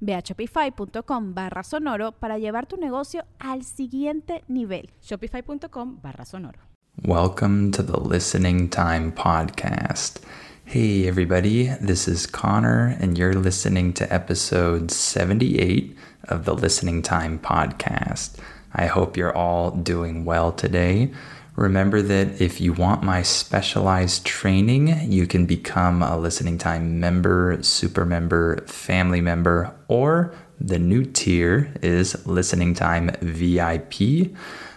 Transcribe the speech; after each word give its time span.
Ve 0.00 0.14
a 0.14 0.22
shopify.com 0.22 1.34
barra 1.34 1.62
sonoro 1.62 2.12
para 2.12 2.38
llevar 2.38 2.66
tu 2.66 2.76
negocio 2.76 3.24
al 3.38 3.64
siguiente 3.64 4.44
nivel. 4.48 4.90
Shopify.com 5.00 6.00
barra 6.02 6.24
sonoro. 6.24 6.58
Welcome 7.04 7.70
to 7.72 7.82
the 7.82 8.00
Listening 8.00 8.68
Time 8.68 9.12
Podcast. 9.12 10.20
Hey, 10.64 11.06
everybody, 11.06 11.68
this 11.80 12.08
is 12.08 12.26
Connor, 12.26 12.96
and 13.00 13.16
you're 13.16 13.34
listening 13.34 13.92
to 13.94 14.12
episode 14.12 14.90
78 14.90 15.96
of 16.24 16.44
the 16.44 16.54
Listening 16.54 17.00
Time 17.02 17.38
Podcast. 17.38 18.36
I 18.74 18.86
hope 18.86 19.16
you're 19.16 19.34
all 19.34 19.70
doing 19.70 20.24
well 20.24 20.52
today. 20.52 21.10
Remember 21.58 22.02
that 22.02 22.40
if 22.40 22.60
you 22.60 22.72
want 22.72 23.02
my 23.02 23.22
specialized 23.22 24.24
training, 24.24 25.10
you 25.10 25.26
can 25.26 25.44
become 25.44 26.04
a 26.04 26.16
listening 26.16 26.56
time 26.56 27.00
member, 27.00 27.60
super 27.64 28.04
member, 28.04 28.64
family 28.68 29.20
member, 29.20 29.74
or 29.88 30.32
the 30.60 30.78
new 30.78 31.04
tier 31.04 31.74
is 31.82 32.24
listening 32.28 32.74
time 32.74 33.10
VIP. 33.22 34.32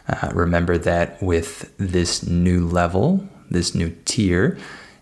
Uh, 0.08 0.32
remember 0.34 0.80
that 0.80 1.22
with 1.22 1.72
this 1.78 2.26
new 2.26 2.66
level, 2.68 3.30
this 3.52 3.76
new 3.76 3.95
tier, 4.06 4.58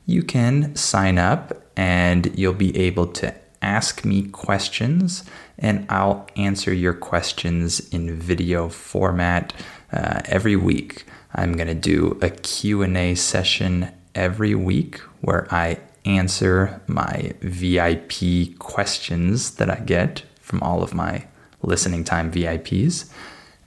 you 0.05 0.21
can 0.21 0.75
sign 0.75 1.17
up 1.17 1.63
and 1.77 2.37
you'll 2.37 2.51
be 2.51 2.75
able 2.77 3.07
to 3.07 3.33
ask 3.61 4.03
me 4.03 4.23
questions 4.23 5.23
and 5.57 5.85
I'll 5.89 6.27
answer 6.35 6.73
your 6.73 6.93
questions 6.93 7.79
in 7.93 8.19
video 8.19 8.67
format 8.67 9.53
uh, 9.93 10.19
every 10.25 10.57
week. 10.57 11.05
I'm 11.33 11.53
going 11.53 11.67
to 11.67 11.75
do 11.75 12.17
a 12.21 12.29
Q&A 12.29 13.15
session 13.15 13.91
every 14.15 14.55
week 14.55 14.99
where 15.21 15.47
I 15.53 15.79
answer 16.05 16.81
my 16.87 17.33
VIP 17.41 18.57
questions 18.57 19.55
that 19.55 19.69
I 19.69 19.79
get 19.81 20.23
from 20.41 20.61
all 20.63 20.81
of 20.81 20.93
my 20.93 21.25
listening 21.61 22.03
time 22.03 22.31
VIPs. 22.31 23.11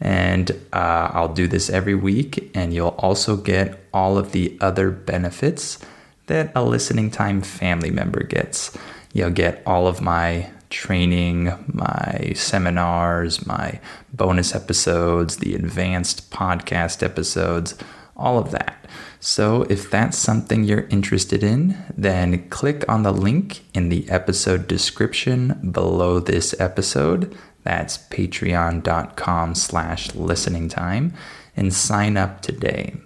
And 0.01 0.51
uh, 0.73 1.11
I'll 1.13 1.33
do 1.33 1.47
this 1.47 1.71
every 1.71 1.95
week, 1.95 2.51
and 2.55 2.75
you'll 2.75 2.97
also 2.99 3.37
get 3.37 3.85
all 3.95 4.19
of 4.19 4.33
the 4.33 4.59
other 4.61 4.91
benefits 4.91 5.79
that 6.27 6.51
a 6.57 6.65
listening 6.65 7.11
time 7.11 7.41
family 7.41 7.91
member 7.91 8.25
gets. 8.25 8.77
You'll 9.13 9.31
get 9.31 9.63
all 9.65 9.87
of 9.87 10.01
my 10.01 10.51
training, 10.73 11.53
my 11.69 12.33
seminars, 12.35 13.47
my 13.47 13.79
bonus 14.13 14.55
episodes, 14.55 15.37
the 15.37 15.55
advanced 15.55 16.33
podcast 16.33 17.03
episodes, 17.03 17.77
all 18.17 18.39
of 18.39 18.51
that. 18.51 18.87
So, 19.21 19.63
if 19.71 19.89
that's 19.89 20.19
something 20.19 20.65
you're 20.65 20.89
interested 20.89 21.45
in, 21.45 21.77
then 21.97 22.49
click 22.49 22.85
on 22.89 23.05
the 23.05 23.13
link 23.13 23.65
in 23.73 23.89
the 23.89 24.09
episode 24.11 24.67
description 24.67 25.71
below 25.71 26.19
this 26.19 26.59
episode. 26.59 27.37
That's 27.63 27.99
patreon.com 27.99 29.55
slash 29.55 30.15
listening 30.17 30.69
time 30.69 31.15
and 31.57 31.73
sign 31.73 32.17
up 32.17 32.41
today. 32.41 32.97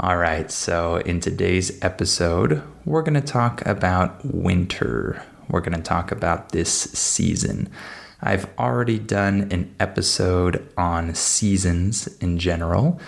All 0.00 0.16
right, 0.16 0.50
so 0.50 0.96
in 0.96 1.20
today's 1.20 1.82
episode, 1.82 2.62
we're 2.84 3.02
going 3.02 3.14
to 3.14 3.20
talk 3.20 3.64
about 3.64 4.24
winter 4.24 5.22
we're 5.48 5.60
going 5.60 5.76
to 5.76 5.82
talk 5.82 6.12
about 6.12 6.50
this 6.50 6.70
season. 6.70 7.68
I've 8.20 8.48
already 8.58 8.98
done 8.98 9.48
an 9.50 9.74
episode 9.78 10.66
on 10.76 11.14
seasons 11.14 12.06
in 12.18 12.38
general, 12.38 12.98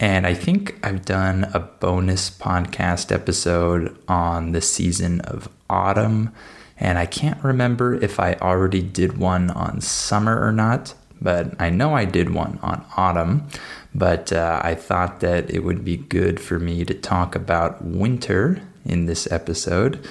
and 0.00 0.26
I 0.26 0.34
think 0.34 0.78
I've 0.82 1.04
done 1.04 1.44
a 1.54 1.60
bonus 1.60 2.30
podcast 2.30 3.12
episode 3.12 3.96
on 4.08 4.52
the 4.52 4.60
season 4.60 5.20
of 5.22 5.48
autumn. 5.70 6.32
And 6.78 6.98
I 6.98 7.06
can't 7.06 7.42
remember 7.44 7.94
if 7.94 8.18
I 8.18 8.34
already 8.34 8.82
did 8.82 9.18
one 9.18 9.50
on 9.50 9.80
summer 9.80 10.44
or 10.44 10.52
not, 10.52 10.94
but 11.20 11.58
I 11.60 11.70
know 11.70 11.94
I 11.94 12.04
did 12.04 12.34
one 12.34 12.58
on 12.62 12.84
autumn. 12.96 13.46
But 13.94 14.32
uh, 14.32 14.60
I 14.64 14.74
thought 14.74 15.20
that 15.20 15.50
it 15.50 15.60
would 15.60 15.84
be 15.84 15.96
good 15.96 16.40
for 16.40 16.58
me 16.58 16.84
to 16.84 16.94
talk 16.94 17.36
about 17.36 17.84
winter 17.84 18.60
in 18.84 19.06
this 19.06 19.30
episode 19.30 20.04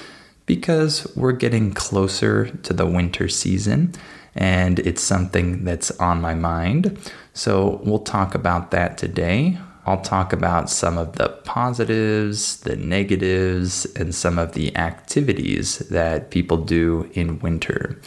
because 0.45 1.11
we're 1.15 1.31
getting 1.31 1.73
closer 1.73 2.47
to 2.47 2.73
the 2.73 2.85
winter 2.85 3.27
season 3.27 3.93
and 4.35 4.79
it's 4.79 5.01
something 5.01 5.63
that's 5.63 5.91
on 5.99 6.21
my 6.21 6.33
mind. 6.33 6.97
So 7.33 7.81
we'll 7.83 7.99
talk 7.99 8.35
about 8.35 8.71
that 8.71 8.97
today. 8.97 9.57
I'll 9.85 10.01
talk 10.01 10.31
about 10.31 10.69
some 10.69 10.97
of 10.97 11.17
the 11.17 11.29
positives, 11.43 12.57
the 12.61 12.77
negatives, 12.77 13.85
and 13.95 14.15
some 14.15 14.39
of 14.39 14.53
the 14.53 14.75
activities 14.77 15.79
that 15.89 16.31
people 16.31 16.57
do 16.57 17.09
in 17.13 17.39
winter. 17.39 17.99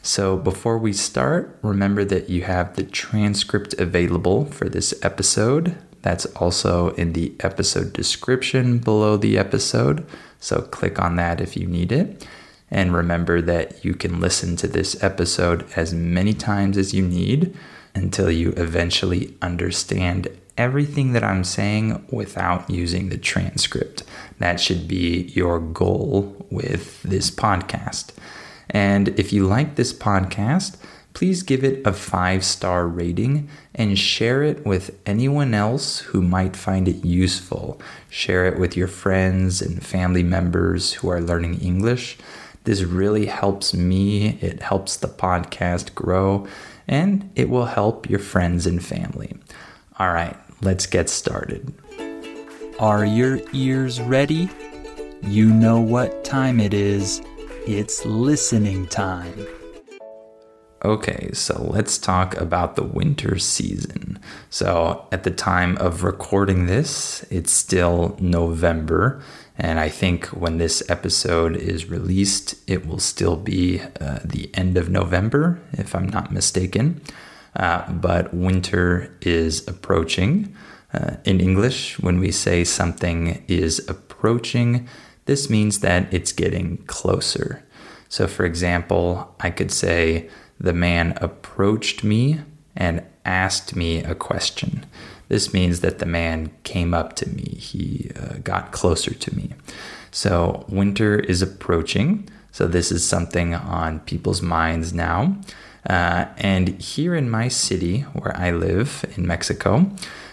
So, 0.00 0.36
before 0.36 0.78
we 0.78 0.92
start, 0.92 1.58
remember 1.62 2.04
that 2.04 2.28
you 2.28 2.42
have 2.42 2.76
the 2.76 2.84
transcript 2.84 3.74
available 3.80 4.44
for 4.44 4.68
this 4.68 4.94
episode. 5.02 5.76
That's 6.02 6.26
also 6.36 6.90
in 6.90 7.14
the 7.14 7.34
episode 7.40 7.94
description 7.94 8.78
below 8.78 9.16
the 9.16 9.38
episode. 9.38 10.06
So 10.44 10.60
click 10.60 11.00
on 11.00 11.16
that 11.16 11.40
if 11.40 11.56
you 11.56 11.66
need 11.66 11.90
it. 11.90 12.26
And 12.70 12.92
remember 12.92 13.40
that 13.40 13.82
you 13.82 13.94
can 13.94 14.20
listen 14.20 14.56
to 14.56 14.68
this 14.68 15.02
episode 15.02 15.66
as 15.74 15.94
many 15.94 16.34
times 16.34 16.76
as 16.76 16.92
you 16.92 17.02
need 17.02 17.56
until 17.94 18.30
you 18.30 18.50
eventually 18.58 19.34
understand 19.40 20.28
everything 20.58 21.14
that 21.14 21.24
I'm 21.24 21.44
saying 21.44 22.06
without 22.10 22.68
using 22.68 23.08
the 23.08 23.16
transcript. 23.16 24.02
That 24.38 24.60
should 24.60 24.86
be 24.86 25.32
your 25.34 25.60
goal 25.60 26.46
with 26.50 27.02
this 27.02 27.30
podcast. 27.30 28.12
And 28.68 29.08
if 29.18 29.32
you 29.32 29.46
like 29.46 29.76
this 29.76 29.94
podcast, 29.94 30.76
please 31.14 31.44
give 31.44 31.64
it 31.64 31.86
a 31.86 31.92
five 31.92 32.44
star 32.44 32.86
rating 32.86 33.48
and 33.74 33.98
share 33.98 34.42
it 34.42 34.66
with 34.66 34.98
anyone 35.06 35.54
else 35.54 36.00
who 36.00 36.20
might 36.20 36.56
find 36.56 36.88
it 36.88 37.04
useful. 37.04 37.80
Share 38.10 38.46
it 38.46 38.58
with 38.58 38.76
your 38.76 38.88
friends 38.88 39.62
and 39.62 39.84
family 39.84 40.24
members 40.24 40.94
who 40.94 41.08
are 41.08 41.20
learning 41.20 41.60
English. 41.60 42.18
This 42.64 42.82
really 42.82 43.26
helps 43.26 43.72
me, 43.72 44.38
it 44.40 44.62
helps 44.62 44.96
the 44.96 45.08
podcast 45.08 45.94
grow, 45.94 46.46
and 46.88 47.30
it 47.36 47.48
will 47.48 47.66
help 47.66 48.10
your 48.10 48.18
friends 48.18 48.66
and 48.66 48.84
family. 48.84 49.36
All 49.98 50.12
right, 50.12 50.36
let's 50.62 50.86
get 50.86 51.08
started. 51.08 51.72
Are 52.80 53.04
your 53.04 53.40
ears 53.52 54.00
ready? 54.00 54.50
You 55.22 55.50
know 55.50 55.78
what 55.78 56.24
time 56.24 56.58
it 56.58 56.74
is. 56.74 57.22
It's 57.66 58.04
listening 58.04 58.88
time. 58.88 59.46
Okay, 60.84 61.30
so 61.32 61.62
let's 61.70 61.96
talk 61.96 62.36
about 62.36 62.76
the 62.76 62.82
winter 62.82 63.38
season. 63.38 64.18
So, 64.50 65.08
at 65.10 65.22
the 65.22 65.30
time 65.30 65.78
of 65.78 66.04
recording 66.04 66.66
this, 66.66 67.24
it's 67.30 67.54
still 67.54 68.18
November, 68.20 69.22
and 69.56 69.80
I 69.80 69.88
think 69.88 70.26
when 70.26 70.58
this 70.58 70.82
episode 70.90 71.56
is 71.56 71.88
released, 71.88 72.56
it 72.66 72.86
will 72.86 72.98
still 72.98 73.36
be 73.36 73.80
uh, 73.98 74.18
the 74.22 74.50
end 74.52 74.76
of 74.76 74.90
November, 74.90 75.58
if 75.72 75.94
I'm 75.94 76.06
not 76.06 76.30
mistaken. 76.30 77.00
Uh, 77.56 77.90
but 77.90 78.34
winter 78.34 79.16
is 79.22 79.66
approaching. 79.66 80.54
Uh, 80.92 81.16
in 81.24 81.40
English, 81.40 81.98
when 82.00 82.20
we 82.20 82.30
say 82.30 82.62
something 82.62 83.42
is 83.48 83.78
approaching, 83.88 84.86
this 85.24 85.48
means 85.48 85.80
that 85.80 86.12
it's 86.12 86.32
getting 86.32 86.76
closer. 86.86 87.64
So, 88.10 88.26
for 88.26 88.44
example, 88.44 89.34
I 89.40 89.50
could 89.50 89.72
say, 89.72 90.28
the 90.58 90.72
man 90.72 91.16
approached 91.20 92.04
me 92.04 92.40
and 92.76 93.04
asked 93.24 93.74
me 93.74 94.02
a 94.02 94.14
question. 94.14 94.84
This 95.28 95.54
means 95.54 95.80
that 95.80 95.98
the 95.98 96.06
man 96.06 96.50
came 96.64 96.92
up 96.92 97.16
to 97.16 97.28
me, 97.28 97.56
he 97.58 98.10
uh, 98.16 98.34
got 98.42 98.72
closer 98.72 99.14
to 99.14 99.34
me. 99.34 99.50
So, 100.10 100.64
winter 100.68 101.18
is 101.18 101.42
approaching. 101.42 102.28
So, 102.52 102.66
this 102.66 102.92
is 102.92 103.06
something 103.06 103.54
on 103.54 104.00
people's 104.00 104.42
minds 104.42 104.92
now. 104.92 105.36
Uh, 105.88 106.26
and 106.38 106.68
here 106.80 107.14
in 107.14 107.28
my 107.30 107.48
city, 107.48 108.00
where 108.12 108.36
I 108.36 108.50
live 108.50 109.04
in 109.16 109.26
Mexico, 109.26 109.90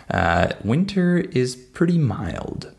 uh, 0.09 0.53
winter 0.63 1.17
is 1.17 1.55
pretty 1.55 1.97
mild. 1.97 2.71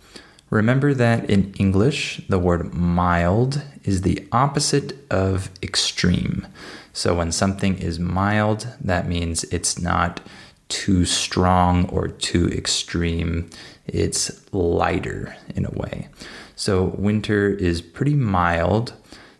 Remember 0.50 0.92
that 0.94 1.30
in 1.30 1.54
English, 1.54 2.20
the 2.28 2.38
word 2.38 2.74
mild 2.74 3.62
is 3.84 4.02
the 4.02 4.26
opposite 4.32 4.94
of 5.10 5.50
extreme. 5.62 6.46
So 6.92 7.14
when 7.14 7.32
something 7.32 7.78
is 7.78 7.98
mild, 7.98 8.68
that 8.80 9.08
means 9.08 9.44
it's 9.44 9.80
not 9.80 10.20
too 10.68 11.04
strong 11.04 11.88
or 11.90 12.08
too 12.08 12.48
extreme. 12.48 13.50
It's 13.86 14.42
lighter 14.52 15.36
in 15.54 15.66
a 15.66 15.70
way. 15.70 16.08
So 16.56 16.84
winter 16.96 17.50
is 17.50 17.82
pretty 17.82 18.14
mild. 18.14 18.94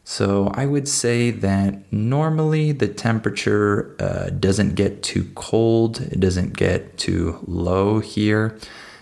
So 0.05 0.51
I 0.55 0.67
would 0.67 0.89
say 0.89 1.31
that 1.31 1.93
normally 1.93 2.73
the 2.73 2.89
temperature 2.89 3.95
uh, 4.01 4.31
doesn't 4.31 4.75
get 4.75 5.03
too 5.03 5.31
cold, 5.35 6.01
it 6.01 6.19
doesn't 6.19 6.57
get 6.57 6.99
too 6.99 7.39
low 7.47 8.01
here. 8.01 8.59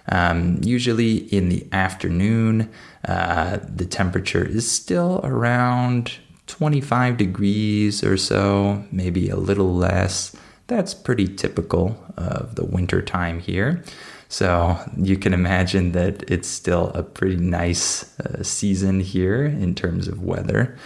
Um, 0.09 0.61
usually 0.63 1.17
in 1.33 1.49
the 1.49 1.67
afternoon, 1.73 2.71
uh, 3.07 3.59
the 3.65 3.87
temperature 3.87 4.45
is 4.45 4.71
still 4.71 5.21
around 5.25 6.19
25 6.51 7.17
degrees 7.17 8.03
or 8.03 8.17
so, 8.17 8.85
maybe 8.91 9.29
a 9.29 9.37
little 9.37 9.73
less. 9.73 10.35
That's 10.67 10.95
pretty 10.95 11.29
typical 11.29 11.97
of 12.17 12.57
the 12.57 12.65
winter 12.65 13.01
time 13.01 13.39
here. 13.39 13.85
So 14.29 14.77
you 14.97 15.17
can 15.17 15.33
imagine 15.33 15.93
that 15.93 16.29
it's 16.29 16.49
still 16.49 16.91
a 16.91 17.03
pretty 17.05 17.37
nice 17.37 18.19
uh, 18.21 18.43
season 18.43 19.01
here 19.01 19.45
in 19.45 19.75
terms 19.75 20.09
of 20.09 20.23
weather. 20.23 20.77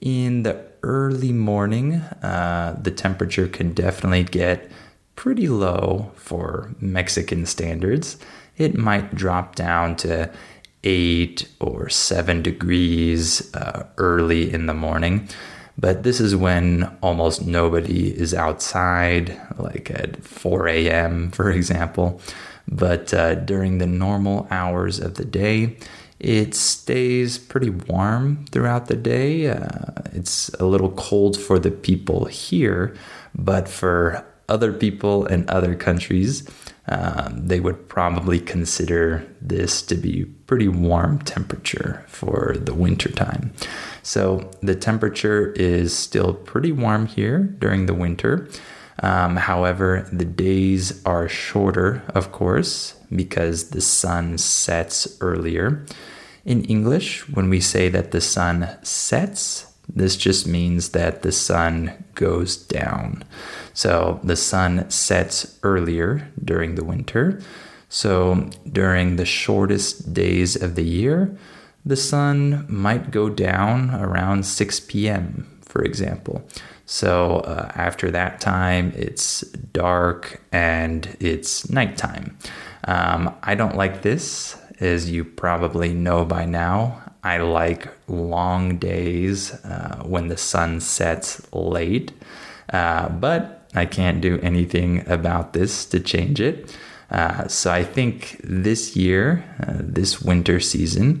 In 0.00 0.42
the 0.42 0.64
early 0.82 1.32
morning, 1.32 1.96
uh, 2.22 2.78
the 2.82 2.90
temperature 2.90 3.48
can 3.48 3.72
definitely 3.74 4.24
get 4.24 4.70
pretty 5.14 5.48
low 5.48 6.10
for 6.16 6.74
Mexican 6.80 7.44
standards 7.46 8.16
it 8.56 8.76
might 8.76 9.14
drop 9.14 9.54
down 9.54 9.96
to 9.96 10.30
eight 10.84 11.48
or 11.60 11.88
seven 11.88 12.42
degrees 12.42 13.54
uh, 13.54 13.86
early 13.98 14.52
in 14.52 14.66
the 14.66 14.74
morning. 14.74 15.28
But 15.78 16.02
this 16.02 16.20
is 16.20 16.36
when 16.36 16.96
almost 17.02 17.46
nobody 17.46 18.08
is 18.08 18.34
outside, 18.34 19.40
like 19.58 19.90
at 19.90 20.22
4 20.22 20.68
a.m., 20.68 21.30
for 21.30 21.50
example. 21.50 22.20
But 22.68 23.12
uh, 23.14 23.36
during 23.36 23.78
the 23.78 23.86
normal 23.86 24.46
hours 24.50 24.98
of 25.00 25.14
the 25.14 25.24
day, 25.24 25.76
it 26.20 26.54
stays 26.54 27.38
pretty 27.38 27.70
warm 27.70 28.44
throughout 28.52 28.86
the 28.86 28.96
day. 28.96 29.48
Uh, 29.48 29.90
it's 30.12 30.50
a 30.60 30.64
little 30.64 30.92
cold 30.92 31.36
for 31.36 31.58
the 31.58 31.70
people 31.70 32.26
here, 32.26 32.94
but 33.34 33.68
for 33.68 34.24
other 34.48 34.72
people 34.72 35.26
in 35.26 35.48
other 35.48 35.74
countries, 35.74 36.48
um, 36.88 37.46
they 37.46 37.60
would 37.60 37.88
probably 37.88 38.40
consider 38.40 39.24
this 39.40 39.82
to 39.82 39.94
be 39.94 40.24
pretty 40.46 40.68
warm 40.68 41.20
temperature 41.20 42.04
for 42.08 42.56
the 42.58 42.74
winter 42.74 43.10
time. 43.10 43.52
So 44.02 44.50
the 44.62 44.74
temperature 44.74 45.52
is 45.52 45.96
still 45.96 46.34
pretty 46.34 46.72
warm 46.72 47.06
here 47.06 47.38
during 47.38 47.86
the 47.86 47.94
winter. 47.94 48.48
Um, 49.00 49.36
however, 49.36 50.08
the 50.12 50.24
days 50.24 51.04
are 51.04 51.28
shorter, 51.28 52.02
of 52.14 52.32
course, 52.32 52.94
because 53.14 53.70
the 53.70 53.80
sun 53.80 54.38
sets 54.38 55.16
earlier. 55.20 55.84
In 56.44 56.64
English, 56.64 57.28
when 57.28 57.48
we 57.48 57.60
say 57.60 57.88
that 57.88 58.10
the 58.10 58.20
sun 58.20 58.68
sets, 58.82 59.71
this 59.88 60.16
just 60.16 60.46
means 60.46 60.90
that 60.90 61.22
the 61.22 61.32
sun 61.32 62.04
goes 62.14 62.56
down. 62.56 63.24
So 63.74 64.20
the 64.22 64.36
sun 64.36 64.88
sets 64.90 65.58
earlier 65.62 66.30
during 66.42 66.74
the 66.74 66.84
winter. 66.84 67.40
So 67.88 68.50
during 68.70 69.16
the 69.16 69.26
shortest 69.26 70.14
days 70.14 70.60
of 70.60 70.76
the 70.76 70.84
year, 70.84 71.36
the 71.84 71.96
sun 71.96 72.64
might 72.68 73.10
go 73.10 73.28
down 73.28 73.94
around 73.94 74.46
6 74.46 74.80
p.m., 74.80 75.60
for 75.62 75.82
example. 75.82 76.42
So 76.86 77.38
uh, 77.40 77.70
after 77.74 78.10
that 78.10 78.40
time, 78.40 78.92
it's 78.94 79.40
dark 79.40 80.42
and 80.52 81.16
it's 81.20 81.68
nighttime. 81.70 82.36
Um, 82.84 83.34
I 83.42 83.54
don't 83.54 83.76
like 83.76 84.02
this, 84.02 84.56
as 84.80 85.10
you 85.10 85.24
probably 85.24 85.94
know 85.94 86.24
by 86.24 86.44
now. 86.44 87.01
I 87.24 87.38
like 87.38 87.88
long 88.08 88.78
days 88.78 89.52
uh, 89.64 90.02
when 90.04 90.28
the 90.28 90.36
sun 90.36 90.80
sets 90.80 91.40
late, 91.52 92.12
uh, 92.72 93.08
but 93.10 93.68
I 93.74 93.86
can't 93.86 94.20
do 94.20 94.38
anything 94.40 95.08
about 95.08 95.52
this 95.52 95.86
to 95.86 96.00
change 96.00 96.40
it. 96.40 96.76
Uh, 97.10 97.46
so 97.46 97.70
I 97.70 97.84
think 97.84 98.40
this 98.42 98.96
year, 98.96 99.44
uh, 99.66 99.74
this 99.78 100.20
winter 100.20 100.60
season, 100.60 101.20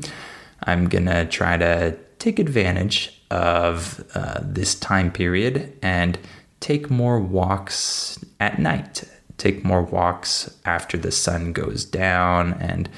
I'm 0.64 0.88
gonna 0.88 1.26
try 1.26 1.56
to 1.56 1.96
take 2.18 2.38
advantage 2.38 3.22
of 3.30 4.04
uh, 4.14 4.40
this 4.42 4.74
time 4.74 5.10
period 5.10 5.72
and 5.82 6.18
take 6.60 6.90
more 6.90 7.18
walks 7.18 8.24
at 8.40 8.58
night, 8.58 9.04
take 9.38 9.64
more 9.64 9.82
walks 9.82 10.56
after 10.64 10.96
the 10.96 11.12
sun 11.12 11.52
goes 11.52 11.84
down 11.84 12.54
and 12.54 12.88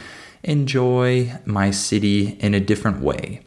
enjoy 0.44 1.32
my 1.44 1.70
city 1.70 2.38
in 2.40 2.54
a 2.54 2.60
different 2.60 3.00
way. 3.00 3.40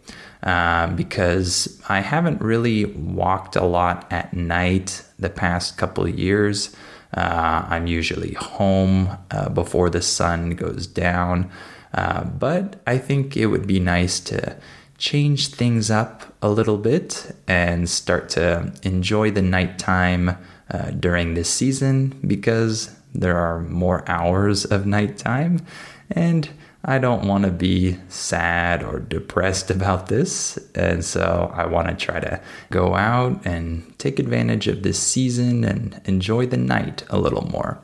Uh, 0.43 0.87
because 0.93 1.81
I 1.89 2.01
haven't 2.01 2.41
really 2.41 2.85
walked 2.85 3.55
a 3.55 3.65
lot 3.65 4.05
at 4.11 4.33
night 4.33 5.03
the 5.17 5.31
past 5.31 5.77
couple 5.77 6.05
of 6.05 6.17
years. 6.17 6.75
Uh, 7.15 7.65
I'm 7.67 7.87
usually 7.87 8.33
home 8.33 9.17
uh, 9.31 9.49
before 9.49 9.89
the 9.89 10.01
sun 10.01 10.51
goes 10.51 10.85
down. 10.85 11.49
Uh, 11.93 12.23
but 12.25 12.79
I 12.85 12.99
think 12.99 13.35
it 13.35 13.47
would 13.47 13.65
be 13.65 13.79
nice 13.79 14.19
to 14.21 14.55
change 14.97 15.49
things 15.49 15.89
up 15.89 16.35
a 16.41 16.49
little 16.49 16.77
bit 16.77 17.35
and 17.47 17.89
start 17.89 18.29
to 18.29 18.71
enjoy 18.83 19.31
the 19.31 19.41
nighttime 19.41 20.37
uh, 20.69 20.91
during 20.91 21.33
this 21.33 21.49
season 21.49 22.19
because 22.25 22.95
there 23.13 23.37
are 23.37 23.59
more 23.59 24.07
hours 24.09 24.65
of 24.65 24.85
nighttime. 24.85 25.65
And 26.11 26.49
I 26.83 26.99
don't 26.99 27.27
want 27.27 27.43
to 27.45 27.51
be 27.51 27.97
sad 28.07 28.83
or 28.83 28.99
depressed 28.99 29.71
about 29.77 30.07
this. 30.07 30.57
And 30.75 31.03
so 31.03 31.51
I 31.53 31.65
want 31.65 31.87
to 31.87 31.95
try 31.95 32.19
to 32.19 32.41
go 32.69 32.95
out 32.95 33.45
and 33.45 33.97
take 33.99 34.19
advantage 34.19 34.67
of 34.67 34.83
this 34.83 34.99
season 34.99 35.63
and 35.63 35.99
enjoy 36.05 36.47
the 36.47 36.57
night 36.57 37.03
a 37.09 37.17
little 37.17 37.47
more. 37.47 37.79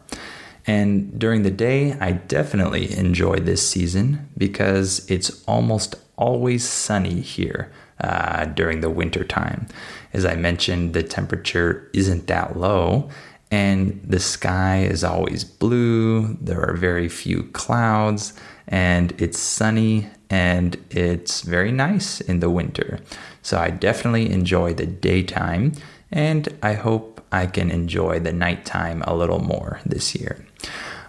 And 0.66 1.20
during 1.20 1.44
the 1.44 1.52
day, 1.52 1.94
I 2.00 2.14
definitely 2.14 2.96
enjoy 2.98 3.38
this 3.38 3.68
season 3.68 4.30
because 4.38 5.10
it's 5.12 5.44
almost 5.46 5.96
always 6.16 6.68
sunny 6.68 7.20
here 7.20 7.72
uh, 8.00 8.46
during 8.46 8.80
the 8.80 8.90
winter 8.90 9.24
time. 9.24 9.68
As 10.14 10.26
I 10.26 10.36
mentioned, 10.36 10.94
the 10.94 11.04
temperature 11.04 11.90
isn't 11.94 12.28
that 12.28 12.58
low, 12.58 13.10
and 13.52 14.02
the 14.04 14.20
sky 14.20 14.84
is 14.84 15.04
always 15.04 15.44
blue. 15.44 16.36
There 16.36 16.62
are 16.62 16.76
very 16.76 17.10
few 17.10 17.44
clouds 17.52 18.34
and 18.68 19.14
it's 19.22 19.40
sunny 19.40 20.10
and 20.30 20.78
it's 20.90 21.42
very 21.42 21.72
nice 21.72 22.22
in 22.22 22.40
the 22.40 22.50
winter. 22.50 23.00
So 23.42 23.60
I 23.60 23.70
definitely 23.70 24.32
enjoy 24.32 24.74
the 24.74 24.86
daytime 24.86 25.74
and 26.12 26.50
I 26.62 26.74
hope 26.74 27.22
I 27.32 27.48
can 27.48 27.72
enjoy 27.72 28.20
the 28.20 28.34
nighttime 28.34 29.02
a 29.06 29.16
little 29.16 29.40
more 29.40 29.80
this 29.86 30.16
year. 30.16 30.46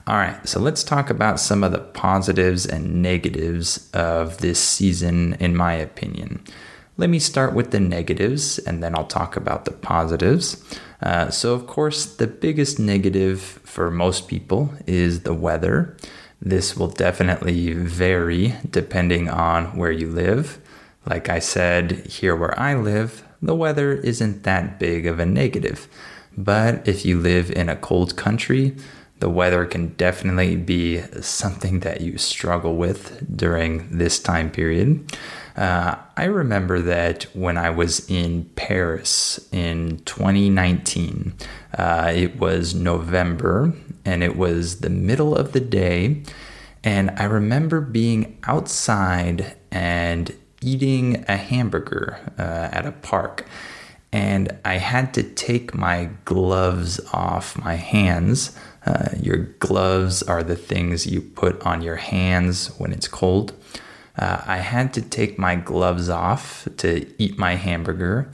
All 0.07 0.17
right, 0.17 0.47
so 0.47 0.61
let's 0.61 0.85
talk 0.85 1.09
about 1.09 1.41
some 1.41 1.65
of 1.65 1.73
the 1.73 1.79
positives 1.79 2.67
and 2.67 3.03
negatives 3.03 3.91
of 3.93 4.39
this 4.39 4.61
season, 4.61 5.35
in 5.41 5.57
my 5.57 5.73
opinion. 5.73 6.45
Let 6.99 7.09
me 7.09 7.19
start 7.19 7.55
with 7.55 7.71
the 7.71 7.81
negatives 7.81 8.59
and 8.59 8.83
then 8.83 8.95
I'll 8.95 9.07
talk 9.07 9.37
about 9.37 9.65
the 9.65 9.73
positives. 9.73 10.63
Uh, 11.03 11.31
so, 11.31 11.55
of 11.55 11.67
course, 11.67 12.05
the 12.05 12.27
biggest 12.27 12.79
negative 12.79 13.41
for 13.41 13.91
most 13.91 14.29
people 14.29 14.73
is 14.87 15.21
the 15.21 15.35
weather. 15.35 15.97
This 16.45 16.77
will 16.77 16.89
definitely 16.89 17.73
vary 17.73 18.55
depending 18.69 19.31
on 19.31 19.77
where 19.79 19.91
you 19.91 20.09
live. 20.09 20.61
Like 21.07 21.31
I 21.31 21.39
said, 21.39 22.07
here 22.07 22.37
where 22.37 22.59
I 22.61 22.75
live, 22.75 23.25
the 23.41 23.55
weather 23.55 23.95
isn't 23.95 24.43
that 24.43 24.79
big 24.79 25.07
of 25.07 25.19
a 25.19 25.25
negative. 25.25 25.89
But 26.37 26.87
if 26.87 27.07
you 27.07 27.19
live 27.19 27.51
in 27.51 27.71
a 27.71 27.77
cold 27.77 28.17
country, 28.17 28.77
the 29.21 29.29
weather 29.29 29.65
can 29.65 29.89
definitely 29.95 30.57
be 30.57 31.01
something 31.21 31.81
that 31.81 32.01
you 32.01 32.19
struggle 32.19 32.77
with 32.77 33.37
during 33.37 33.97
this 33.97 34.19
time 34.19 34.51
period. 34.51 35.17
Uh, 35.57 35.97
I 36.17 36.25
remember 36.25 36.81
that 36.81 37.25
when 37.35 37.57
I 37.57 37.71
was 37.71 38.09
in 38.11 38.45
Paris 38.57 39.49
in 39.53 39.99
2019, 40.05 41.35
uh, 41.79 42.13
it 42.15 42.39
was 42.39 42.75
November 42.75 43.73
and 44.05 44.23
it 44.25 44.37
was 44.37 44.81
the 44.81 44.91
middle 44.91 45.35
of 45.35 45.53
the 45.53 45.61
day. 45.61 46.23
And 46.83 47.11
I 47.17 47.25
remember 47.25 47.81
being 47.81 48.39
outside 48.45 49.57
and 49.71 50.35
eating 50.61 51.25
a 51.29 51.37
hamburger 51.37 52.19
uh, 52.39 52.69
at 52.73 52.85
a 52.85 52.93
park. 52.93 53.47
And 54.13 54.57
I 54.65 54.75
had 54.75 55.15
to 55.15 55.23
take 55.23 55.75
my 55.75 56.11
gloves 56.25 57.01
off 57.13 57.59
my 57.59 57.75
hands. 57.75 58.57
Uh, 58.87 59.09
your 59.21 59.37
gloves 59.37 60.23
are 60.23 60.43
the 60.43 60.57
things 60.57 61.07
you 61.07 61.21
put 61.21 61.61
on 61.63 61.83
your 61.83 61.97
hands 61.97 62.69
when 62.79 62.93
it's 62.93 63.09
cold. 63.09 63.53
Uh, 64.17 64.43
I 64.47 64.59
had 64.59 64.93
to 64.95 65.03
take 65.03 65.39
my 65.39 65.57
gloves 65.57 66.09
off 66.09 66.69
to 66.79 67.07
eat 67.19 67.39
my 67.39 67.55
hamburger. 67.55 68.31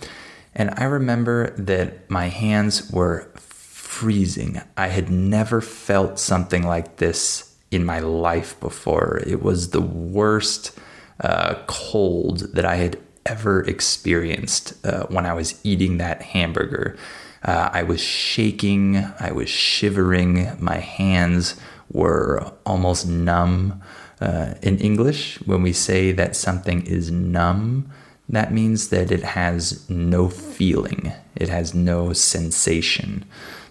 And 0.55 0.75
I 0.77 0.85
remember 0.85 1.51
that 1.57 2.11
my 2.11 2.27
hands 2.29 2.91
were 2.91 3.31
freezing. 3.37 4.61
I 4.77 4.89
had 4.89 5.11
never 5.11 5.61
felt 5.61 6.19
something 6.19 6.65
like 6.65 6.97
this 6.97 7.55
in 7.71 7.85
my 7.85 8.01
life 8.01 8.59
before. 8.61 9.23
It 9.27 9.43
was 9.43 9.71
the 9.71 9.81
worst 9.81 10.79
uh, 11.21 11.57
cold 11.67 12.55
that 12.55 12.65
I 12.65 12.77
had 12.77 12.99
ever 13.27 13.63
experienced 13.63 14.75
uh, 14.85 15.05
when 15.07 15.27
I 15.27 15.35
was 15.35 15.61
eating 15.65 15.99
that 15.99 16.23
hamburger. 16.23 16.97
Uh, 17.43 17.71
I 17.73 17.83
was 17.83 18.01
shaking, 18.01 18.97
I 19.19 19.33
was 19.33 19.49
shivering, 19.49 20.57
my 20.59 20.79
hands 20.79 21.57
were 21.91 22.53
almost 22.67 23.09
numb. 23.09 23.83
Uh, 24.21 24.55
in 24.61 24.79
English, 24.79 25.41
when 25.47 25.63
we 25.63 25.73
say 25.73 26.13
that 26.13 26.37
something 26.37 26.87
is 26.87 27.11
numb, 27.11 27.91
that 28.29 28.53
means 28.53 28.91
that 28.91 29.11
it 29.11 29.23
has 29.23 29.89
no 29.89 30.29
feeling, 30.29 31.13
it 31.35 31.49
has 31.49 31.75
no 31.75 32.13
sensation. 32.13 33.25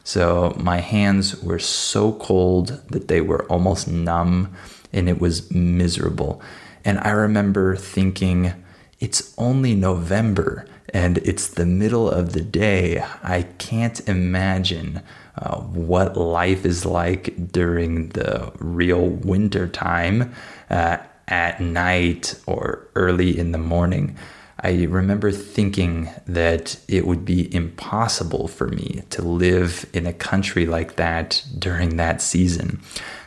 So 0.04 0.56
my 0.60 0.80
hands 0.80 1.42
were 1.42 1.60
so 1.60 2.14
cold 2.14 2.82
that 2.90 3.08
they 3.08 3.22
were 3.22 3.46
almost 3.46 3.88
numb 3.88 4.54
and 4.92 5.08
it 5.08 5.22
was 5.22 5.52
miserable. 5.52 6.42
And 6.84 7.00
I 7.00 7.12
remember 7.12 7.76
thinking, 7.76 8.54
it's 9.00 9.34
only 9.38 9.76
November 9.76 10.66
and 10.93 11.17
it's 11.19 11.48
the 11.48 11.65
middle 11.65 12.10
of 12.10 12.34
the 12.34 12.41
day. 12.41 13.03
I 13.24 13.43
can't 13.58 14.08
imagine 14.08 15.01
uh, 15.38 15.58
what 15.62 16.17
life 16.17 16.65
is 16.65 16.86
like 16.86 17.51
during 17.51 18.10
the 18.10 18.51
real 18.60 19.08
winter 19.08 19.67
time 19.67 20.34
uh, 20.69 20.98
at 21.27 21.62
night 21.62 22.36
or 22.46 22.88
early 22.96 23.38
in 23.38 23.51
the 23.51 23.58
morning. 23.58 24.17
I 24.62 24.84
remember 24.84 25.32
thinking 25.32 26.10
that 26.28 26.80
it 26.88 27.08
would 27.08 27.24
be 27.24 27.54
impossible 27.54 28.48
for 28.48 28.68
me 28.68 29.04
to 29.12 29.22
live 29.22 29.86
in 29.94 30.06
a 30.06 30.13
country 30.13 30.66
like 30.66 30.96
that 30.98 31.44
during 31.58 31.96
that 31.96 32.22
season. 32.22 32.82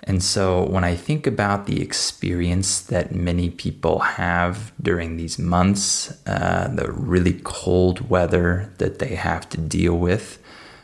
And 0.04 0.22
so 0.22 0.64
when 0.66 0.84
I 0.84 0.94
think 0.94 1.26
about 1.26 1.66
the 1.66 1.80
experience 1.80 2.80
that 2.82 3.14
many 3.14 3.48
people 3.50 4.00
have 4.00 4.72
during 4.82 5.16
these 5.16 5.38
months, 5.38 6.12
uh, 6.26 6.68
the 6.68 6.92
really 6.92 7.40
cold 7.44 8.10
weather 8.10 8.70
that 8.78 8.98
they 8.98 9.14
have 9.14 9.48
to 9.50 9.58
deal 9.58 9.96
with, 9.96 10.38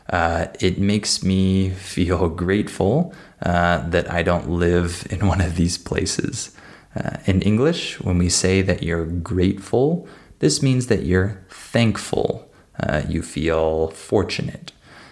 uh, 0.09 0.47
it 0.59 0.79
makes 0.79 1.21
me 1.21 1.69
feel 1.69 2.29
grateful 2.45 3.13
uh, 3.43 3.87
that 3.89 4.09
I 4.09 4.23
don't 4.23 4.49
live 4.49 5.05
in 5.11 5.27
one 5.27 5.41
of 5.41 5.55
these 5.57 5.77
places. 5.77 6.55
Uh, 6.95 7.17
in 7.25 7.41
English, 7.43 8.01
when 8.01 8.17
we 8.17 8.29
say 8.29 8.63
that 8.63 8.81
you're 8.81 9.05
grateful, 9.05 10.07
this 10.39 10.61
means 10.61 10.87
that 10.87 11.03
you're 11.03 11.45
thankful. 11.49 12.49
Uh, 12.79 13.01
you 13.07 13.21
feel 13.21 13.89
fortunate. 13.89 14.71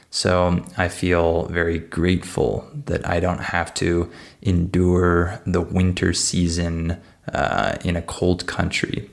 So 0.09 0.65
I 0.77 0.87
feel 0.87 1.45
very 1.47 1.79
grateful 1.79 2.69
that 2.85 3.07
I 3.07 3.19
don't 3.19 3.41
have 3.41 3.73
to 3.75 4.09
endure 4.41 5.41
the 5.45 5.61
winter 5.61 6.13
season 6.13 7.01
uh, 7.33 7.75
in 7.83 7.95
a 7.95 8.01
cold 8.01 8.47
country. 8.47 9.09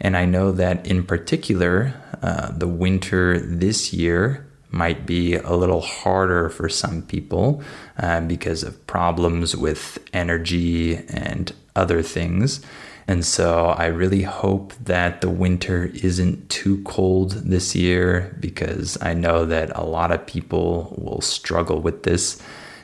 And 0.00 0.16
I 0.16 0.26
know 0.26 0.52
that 0.52 0.86
in 0.86 1.04
particular, 1.04 1.92
uh, 2.22 2.52
the 2.52 2.68
winter 2.68 3.38
this 3.40 3.92
year 3.92 4.46
might 4.70 5.06
be 5.06 5.34
a 5.34 5.54
little 5.54 5.80
harder 5.80 6.48
for 6.50 6.68
some 6.68 7.02
people 7.02 7.62
uh, 7.98 8.20
because 8.20 8.62
of 8.62 8.86
problems 8.86 9.56
with 9.56 9.98
energy 10.12 10.96
and 11.08 11.52
other 11.74 12.02
things. 12.02 12.60
And 13.08 13.24
so 13.24 13.68
I 13.68 13.86
really 13.86 14.22
hope 14.22 14.74
that 14.84 15.22
the 15.22 15.30
winter 15.30 15.86
isn't 15.94 16.50
too 16.50 16.82
cold 16.82 17.30
this 17.30 17.74
year 17.74 18.36
because 18.38 18.98
I 19.00 19.14
know 19.14 19.46
that 19.46 19.74
a 19.74 19.82
lot 19.82 20.12
of 20.12 20.26
people 20.26 20.94
will 20.98 21.22
struggle 21.22 21.80
with 21.80 22.02
this. 22.02 22.40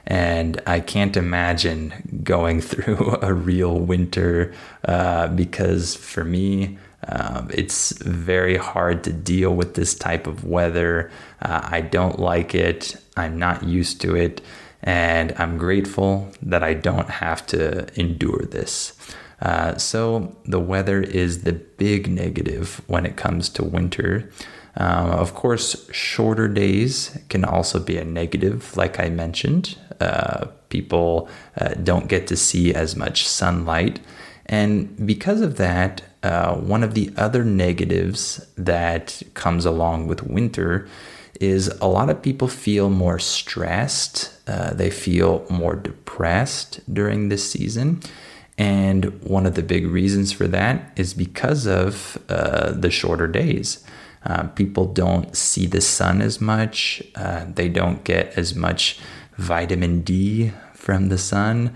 And 0.06 0.62
I 0.66 0.80
can't 0.80 1.16
imagine 1.18 2.22
going 2.24 2.60
through 2.70 3.18
a 3.20 3.34
real 3.34 3.78
winter 3.78 4.54
uh, 4.88 5.28
because 5.28 5.94
for 5.94 6.24
me, 6.24 6.78
um, 7.06 7.50
it's 7.52 7.92
very 7.98 8.56
hard 8.56 9.04
to 9.04 9.12
deal 9.12 9.54
with 9.54 9.74
this 9.74 9.94
type 9.94 10.26
of 10.26 10.42
weather. 10.44 11.10
Uh, 11.42 11.60
I 11.64 11.82
don't 11.82 12.18
like 12.18 12.54
it. 12.54 12.96
I'm 13.14 13.38
not 13.38 13.64
used 13.64 14.00
to 14.00 14.16
it. 14.16 14.40
And 14.84 15.34
I'm 15.38 15.56
grateful 15.56 16.30
that 16.42 16.62
I 16.62 16.74
don't 16.74 17.08
have 17.08 17.46
to 17.48 17.88
endure 17.98 18.42
this. 18.42 18.92
Uh, 19.40 19.76
so, 19.76 20.36
the 20.44 20.60
weather 20.60 21.02
is 21.02 21.42
the 21.42 21.52
big 21.52 22.08
negative 22.08 22.80
when 22.86 23.04
it 23.04 23.16
comes 23.16 23.48
to 23.50 23.64
winter. 23.64 24.30
Um, 24.76 25.10
of 25.10 25.34
course, 25.34 25.90
shorter 25.90 26.48
days 26.48 27.18
can 27.28 27.44
also 27.44 27.80
be 27.80 27.96
a 27.96 28.04
negative, 28.04 28.76
like 28.76 29.00
I 29.00 29.08
mentioned. 29.08 29.76
Uh, 30.00 30.46
people 30.68 31.28
uh, 31.60 31.74
don't 31.74 32.08
get 32.08 32.26
to 32.28 32.36
see 32.36 32.74
as 32.74 32.94
much 32.96 33.26
sunlight. 33.26 34.00
And 34.46 35.06
because 35.06 35.40
of 35.40 35.56
that, 35.56 36.02
uh, 36.22 36.54
one 36.56 36.82
of 36.82 36.94
the 36.94 37.12
other 37.16 37.44
negatives 37.44 38.46
that 38.56 39.22
comes 39.34 39.64
along 39.64 40.08
with 40.08 40.22
winter 40.22 40.88
is 41.40 41.68
a 41.80 41.86
lot 41.86 42.10
of 42.10 42.22
people 42.22 42.48
feel 42.48 42.90
more 42.90 43.18
stressed. 43.18 44.32
Uh, 44.46 44.72
they 44.74 44.90
feel 44.90 45.46
more 45.50 45.74
depressed 45.74 46.80
during 46.92 47.28
this 47.28 47.48
season. 47.50 48.00
And 48.56 49.20
one 49.22 49.46
of 49.46 49.54
the 49.54 49.62
big 49.62 49.86
reasons 49.86 50.32
for 50.32 50.46
that 50.48 50.92
is 50.96 51.12
because 51.14 51.66
of 51.66 52.18
uh, 52.28 52.72
the 52.72 52.90
shorter 52.90 53.26
days. 53.26 53.84
Uh, 54.24 54.44
people 54.48 54.86
don't 54.86 55.36
see 55.36 55.66
the 55.66 55.80
sun 55.80 56.22
as 56.22 56.40
much, 56.40 57.02
uh, 57.14 57.44
they 57.54 57.68
don't 57.68 58.04
get 58.04 58.38
as 58.38 58.54
much 58.54 58.98
vitamin 59.36 60.00
D 60.00 60.52
from 60.72 61.08
the 61.08 61.18
sun. 61.18 61.74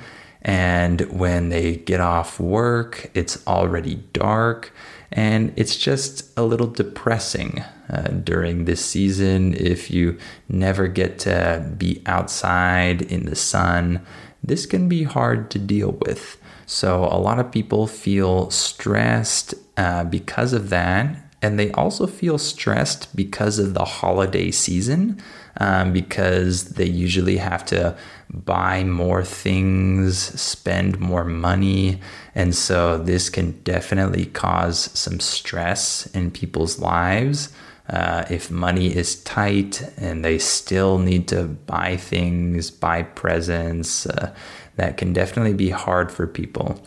And 0.49 1.03
when 1.13 1.51
they 1.51 1.77
get 1.77 2.01
off 2.01 2.41
work, 2.41 3.11
it's 3.13 3.47
already 3.47 3.97
dark. 4.15 4.73
And 5.13 5.53
it's 5.57 5.77
just 5.77 6.27
a 6.39 6.43
little 6.43 6.67
depressing 6.67 7.63
uh, 7.93 8.09
during 8.25 8.65
this 8.65 8.83
season 8.83 9.53
if 9.53 9.91
you 9.91 10.17
never 10.49 10.89
get 10.89 11.19
to 11.21 11.71
be 11.77 12.03
outside 12.07 13.03
in 13.03 13.27
the 13.27 13.37
sun. 13.37 14.01
This 14.43 14.65
can 14.65 14.89
be 14.89 15.03
hard 15.03 15.51
to 15.51 15.59
deal 15.59 15.99
with. 16.07 16.39
So, 16.65 17.05
a 17.05 17.21
lot 17.21 17.39
of 17.39 17.53
people 17.53 17.87
feel 17.87 18.51
stressed 18.51 19.55
uh, 19.77 20.05
because 20.05 20.55
of 20.55 20.71
that. 20.71 21.15
And 21.43 21.59
they 21.59 21.71
also 21.73 22.07
feel 22.07 22.39
stressed 22.39 23.15
because 23.15 23.59
of 23.59 23.75
the 23.75 23.85
holiday 23.85 24.51
season, 24.51 25.21
um, 25.59 25.93
because 25.93 26.71
they 26.71 26.87
usually 26.87 27.37
have 27.37 27.65
to 27.67 27.97
buy 28.31 28.85
more 28.85 29.25
things, 29.25 30.19
spend 30.41 30.99
more 30.99 31.25
money. 31.25 32.01
And 32.35 32.55
so 32.55 32.99
this 32.99 33.29
can 33.29 33.61
definitely 33.63 34.27
cause 34.27 34.91
some 34.99 35.21
stress 35.21 36.07
in 36.15 36.31
people's 36.31 36.79
lives. 36.79 37.51
Uh, 37.89 38.25
if 38.29 38.51
money 38.51 38.95
is 38.95 39.23
tight 39.25 39.83
and 39.97 40.25
they 40.25 40.39
still 40.39 40.99
need 40.99 41.27
to 41.29 41.45
buy 41.45 41.97
things, 41.97 42.71
buy 42.71 43.03
presents, 43.03 44.07
uh, 44.07 44.35
that 44.77 44.97
can 44.97 45.13
definitely 45.13 45.55
be 45.55 45.71
hard 45.71 46.13
for 46.13 46.27
people. 46.27 46.81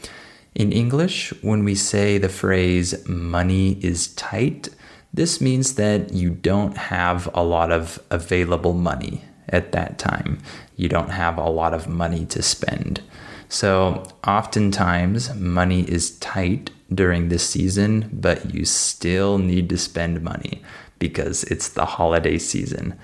In 0.53 0.71
English, 0.71 1.33
when 1.41 1.63
we 1.63 1.75
say 1.75 2.17
the 2.17 2.29
phrase 2.29 3.07
money 3.07 3.79
is 3.83 4.09
tight, 4.15 4.69
this 5.13 5.41
means 5.41 5.75
that 5.75 6.13
you 6.13 6.29
don't 6.29 6.77
have 6.77 7.29
a 7.33 7.43
lot 7.43 7.71
of 7.71 7.99
available 8.09 8.73
money 8.73 9.23
at 9.49 9.71
that 9.73 9.99
time. 9.99 10.39
You 10.77 10.87
don't 10.87 11.09
have 11.09 11.37
a 11.37 11.49
lot 11.49 11.73
of 11.73 11.87
money 11.87 12.25
to 12.27 12.41
spend. 12.41 13.01
So, 13.49 14.03
oftentimes, 14.25 15.35
money 15.35 15.81
is 15.81 16.17
tight 16.19 16.71
during 16.93 17.27
this 17.27 17.47
season, 17.47 18.09
but 18.13 18.53
you 18.53 18.63
still 18.63 19.37
need 19.37 19.67
to 19.69 19.77
spend 19.77 20.21
money 20.21 20.61
because 20.99 21.43
it's 21.45 21.67
the 21.69 21.85
holiday 21.85 22.37
season. 22.37 22.97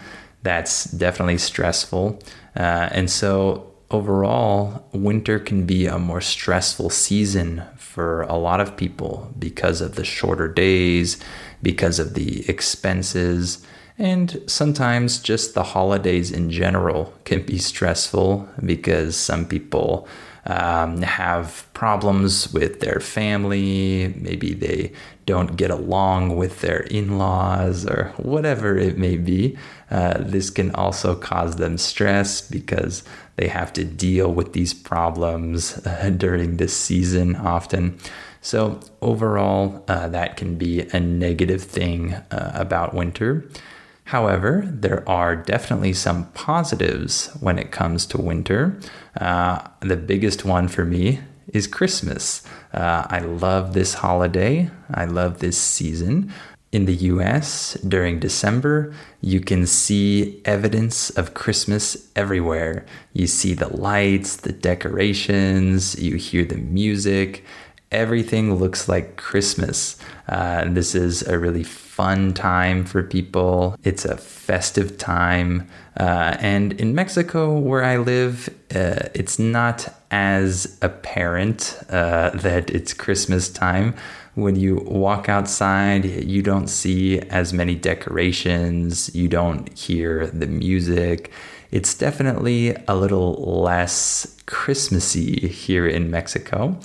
that's 0.43 0.85
definitely 0.85 1.37
stressful. 1.37 2.19
Uh, 2.55 2.87
and 2.93 3.09
so, 3.09 3.73
overall, 3.91 4.87
winter 4.93 5.39
can 5.39 5.65
be 5.65 5.87
a 5.87 5.99
more 5.99 6.21
stressful 6.21 6.89
season 6.89 7.63
for 7.97 8.21
a 8.21 8.35
lot 8.35 8.61
of 8.61 8.77
people 8.77 9.33
because 9.39 9.81
of 9.81 9.95
the 9.95 10.05
shorter 10.05 10.47
days, 10.47 11.17
because 11.63 11.97
of 11.97 12.13
the 12.13 12.47
expenses, 12.47 13.65
and 13.97 14.39
sometimes 14.45 15.17
just 15.17 15.55
the 15.55 15.63
holidays 15.63 16.31
in 16.31 16.51
general 16.51 17.11
can 17.25 17.43
be 17.43 17.57
stressful 17.57 18.47
because 18.63 19.17
some 19.17 19.47
people 19.47 20.07
um, 20.47 21.01
have 21.01 21.67
problems 21.73 22.51
with 22.53 22.79
their 22.79 22.99
family. 22.99 24.13
Maybe 24.17 24.53
they 24.53 24.93
don't 25.25 25.57
get 25.57 25.69
along 25.69 26.37
with 26.37 26.61
their 26.61 26.79
in 26.79 27.17
laws 27.17 27.85
or 27.85 28.13
whatever 28.17 28.77
it 28.77 28.97
may 28.97 29.17
be. 29.17 29.57
Uh, 29.91 30.17
this 30.19 30.49
can 30.49 30.73
also 30.73 31.15
cause 31.15 31.57
them 31.57 31.77
stress 31.77 32.41
because 32.41 33.03
they 33.35 33.49
have 33.49 33.73
to 33.73 33.83
deal 33.83 34.33
with 34.33 34.53
these 34.53 34.73
problems 34.73 35.85
uh, 35.85 36.09
during 36.17 36.57
this 36.57 36.75
season 36.75 37.35
often. 37.35 37.99
So, 38.39 38.79
overall, 39.01 39.83
uh, 39.89 40.07
that 40.09 40.37
can 40.37 40.57
be 40.57 40.81
a 40.93 40.99
negative 40.99 41.63
thing 41.63 42.13
uh, 42.13 42.51
about 42.53 42.93
winter. 42.93 43.49
However, 44.07 44.63
there 44.65 45.03
are 45.07 45.35
definitely 45.35 45.91
some 45.91 46.27
positives 46.31 47.29
when 47.41 47.59
it 47.59 47.71
comes 47.71 48.05
to 48.05 48.21
winter. 48.21 48.79
Uh, 49.19 49.67
the 49.81 49.97
biggest 49.97 50.45
one 50.45 50.69
for 50.69 50.85
me 50.85 51.19
is 51.51 51.67
Christmas. 51.67 52.41
Uh, 52.73 53.05
I 53.09 53.19
love 53.19 53.73
this 53.73 53.95
holiday, 53.95 54.69
I 54.93 55.03
love 55.03 55.39
this 55.39 55.57
season. 55.57 56.31
In 56.71 56.85
the 56.85 56.95
US, 57.11 57.73
during 57.85 58.21
December, 58.21 58.93
you 59.19 59.41
can 59.41 59.67
see 59.67 60.41
evidence 60.45 61.09
of 61.09 61.33
Christmas 61.33 62.09
everywhere. 62.15 62.85
You 63.11 63.27
see 63.27 63.53
the 63.53 63.75
lights, 63.75 64.37
the 64.37 64.53
decorations, 64.53 66.01
you 66.01 66.15
hear 66.15 66.45
the 66.45 66.55
music. 66.55 67.43
Everything 67.91 68.55
looks 68.55 68.87
like 68.87 69.17
Christmas. 69.17 69.97
Uh, 70.29 70.63
this 70.69 70.95
is 70.95 71.27
a 71.27 71.37
really 71.37 71.65
fun 71.97 72.31
time 72.31 72.85
for 72.85 73.01
people. 73.01 73.75
It's 73.83 74.05
a 74.05 74.17
festive 74.17 74.99
time. 74.99 75.67
Uh, 75.99 76.37
and 76.39 76.73
in 76.73 76.93
Mexico, 76.93 77.57
where 77.57 77.83
I 77.83 77.97
live, 77.97 78.49
uh, 78.75 79.09
it's 79.15 79.39
not 79.39 79.91
as 80.11 80.77
apparent 80.83 81.75
uh, 81.89 82.29
that 82.35 82.69
it's 82.69 82.93
Christmas 82.93 83.49
time. 83.49 83.95
When 84.35 84.55
you 84.55 84.75
walk 84.85 85.27
outside, 85.27 86.05
you 86.05 86.43
don't 86.43 86.67
see 86.67 87.19
as 87.41 87.51
many 87.51 87.73
decorations, 87.73 89.09
you 89.15 89.27
don't 89.27 89.75
hear 89.75 90.27
the 90.27 90.45
music. 90.45 91.31
It's 91.71 91.95
definitely 91.95 92.75
a 92.87 92.95
little 92.95 93.33
less 93.63 94.37
Christmassy 94.45 95.47
here 95.47 95.87
in 95.87 96.11
Mexico. 96.11 96.79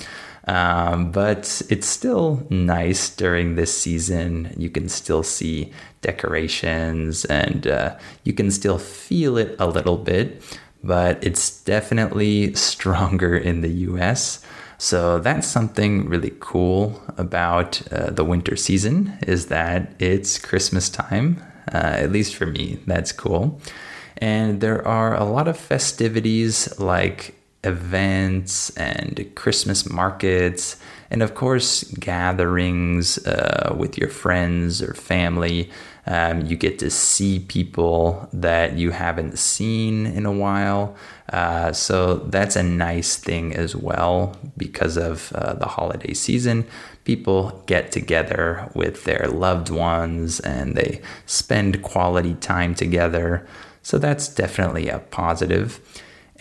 Um, 0.49 1.13
but 1.13 1.63
it's 1.71 1.87
still 1.87 2.45
nice 2.51 3.09
during 3.11 3.55
this 3.55 3.77
season. 3.77 4.55
You 4.57 4.71
can 4.71 4.89
still 4.89 5.23
see 5.23 5.73
decorations 6.01 7.25
and 7.27 7.67
uh, 7.67 7.97
you 8.25 8.33
can 8.33 8.51
still 8.51 8.79
feel 8.79 9.39
it 9.39 9.55
a 9.59 9.69
little 9.69 9.99
bit, 9.99 10.43
but 10.83 11.23
it's 11.23 11.63
definitely 11.63 12.55
stronger 12.71 13.37
in 13.37 13.61
the 13.61 13.71
US. 13.91 14.45
So 14.79 15.21
that's 15.21 15.47
something 15.47 16.09
really 16.09 16.33
cool 16.41 17.01
about 17.17 17.81
uh, 17.93 18.11
the 18.11 18.25
winter 18.25 18.57
season 18.57 19.17
is 19.29 19.47
that 19.47 19.95
it's 20.01 20.41
Christmas 20.41 20.91
time. 20.91 21.41
Uh, 21.73 21.77
at 21.77 22.11
least 22.11 22.35
for 22.35 22.47
me, 22.47 22.81
that's 22.85 23.13
cool. 23.13 23.61
And 24.19 24.61
there 24.61 24.87
are 24.87 25.15
a 25.15 25.23
lot 25.23 25.47
of 25.47 25.57
festivities 25.57 26.81
like 26.81 27.37
events 27.64 28.71
and 28.76 29.31
Christmas 29.35 29.88
markets, 29.88 30.76
and 31.11 31.23
of 31.23 31.35
course, 31.35 31.85
gatherings 31.85 33.19
uh, 33.26 33.75
with 33.76 33.99
your 33.99 34.09
friends 34.09 34.83
or 34.83 34.95
family. 34.95 35.71
Um, 36.07 36.47
you 36.47 36.57
get 36.57 36.81
to 36.81 36.90
see 36.90 37.38
people 37.38 38.28
that 38.33 38.76
you 38.76 38.90
haven't 38.90 39.38
seen 39.38 40.07
in 40.07 40.26
a 40.26 40.33
while. 40.33 40.97
Uh, 41.33 41.73
so 41.73 42.16
that's 42.16 42.57
a 42.57 42.62
nice 42.62 43.16
thing 43.16 43.54
as 43.54 43.76
well 43.76 44.37
because 44.57 44.97
of 44.97 45.33
uh, 45.35 45.54
the 45.54 45.66
holiday 45.66 46.12
season. 46.12 46.66
People 47.04 47.62
get 47.66 47.92
together 47.92 48.69
with 48.75 49.04
their 49.04 49.28
loved 49.28 49.71
ones 49.71 50.41
and 50.41 50.75
they 50.75 51.00
spend 51.26 51.82
quality 51.82 52.34
time 52.34 52.75
together. 52.75 53.47
So 53.82 53.99
that's 53.99 54.28
definitely 54.28 54.89
a 54.89 54.99
positive. 54.99 55.80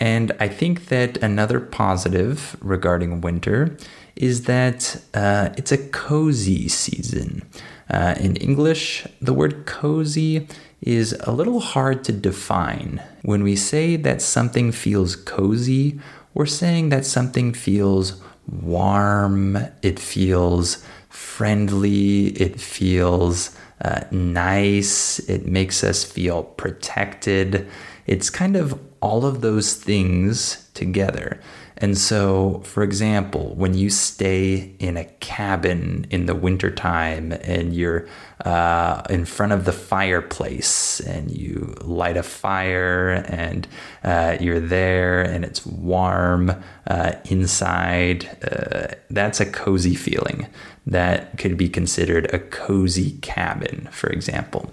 And 0.01 0.31
I 0.39 0.47
think 0.47 0.87
that 0.87 1.17
another 1.17 1.59
positive 1.59 2.57
regarding 2.59 3.21
winter 3.21 3.77
is 4.15 4.45
that 4.45 4.99
uh, 5.13 5.49
it's 5.57 5.71
a 5.71 5.77
cozy 5.77 6.67
season. 6.67 7.47
Uh, 7.87 8.15
in 8.19 8.35
English, 8.37 9.05
the 9.21 9.31
word 9.31 9.67
cozy 9.67 10.47
is 10.81 11.13
a 11.21 11.31
little 11.31 11.59
hard 11.59 12.03
to 12.05 12.11
define. 12.11 12.99
When 13.21 13.43
we 13.43 13.55
say 13.55 13.95
that 13.97 14.23
something 14.23 14.71
feels 14.71 15.15
cozy, 15.15 15.99
we're 16.33 16.47
saying 16.47 16.89
that 16.89 17.05
something 17.05 17.53
feels 17.53 18.19
warm, 18.49 19.55
it 19.83 19.99
feels 19.99 20.83
friendly, 21.09 22.29
it 22.29 22.59
feels 22.59 23.55
uh, 23.85 24.01
nice, 24.09 25.19
it 25.19 25.45
makes 25.45 25.83
us 25.83 26.03
feel 26.03 26.41
protected. 26.41 27.67
It's 28.07 28.31
kind 28.31 28.55
of 28.55 28.79
all 29.01 29.25
of 29.25 29.41
those 29.41 29.73
things 29.73 30.69
together. 30.73 31.39
And 31.81 31.97
so, 31.97 32.61
for 32.63 32.83
example, 32.83 33.55
when 33.55 33.73
you 33.73 33.89
stay 33.89 34.75
in 34.77 34.97
a 34.97 35.05
cabin 35.05 36.05
in 36.11 36.27
the 36.27 36.35
wintertime 36.35 37.31
and 37.31 37.73
you're 37.75 38.07
uh, 38.45 39.01
in 39.09 39.25
front 39.25 39.51
of 39.51 39.65
the 39.65 39.71
fireplace 39.71 40.99
and 40.99 41.31
you 41.31 41.73
light 41.81 42.17
a 42.17 42.23
fire 42.23 43.25
and 43.27 43.67
uh, 44.03 44.37
you're 44.39 44.59
there 44.59 45.23
and 45.23 45.43
it's 45.43 45.65
warm 45.65 46.53
uh, 46.85 47.13
inside, 47.25 48.29
uh, 48.43 48.93
that's 49.09 49.39
a 49.39 49.51
cozy 49.51 49.95
feeling. 49.95 50.45
That 50.85 51.39
could 51.39 51.57
be 51.57 51.67
considered 51.67 52.31
a 52.31 52.37
cozy 52.37 53.17
cabin, 53.21 53.89
for 53.91 54.11
example. 54.11 54.71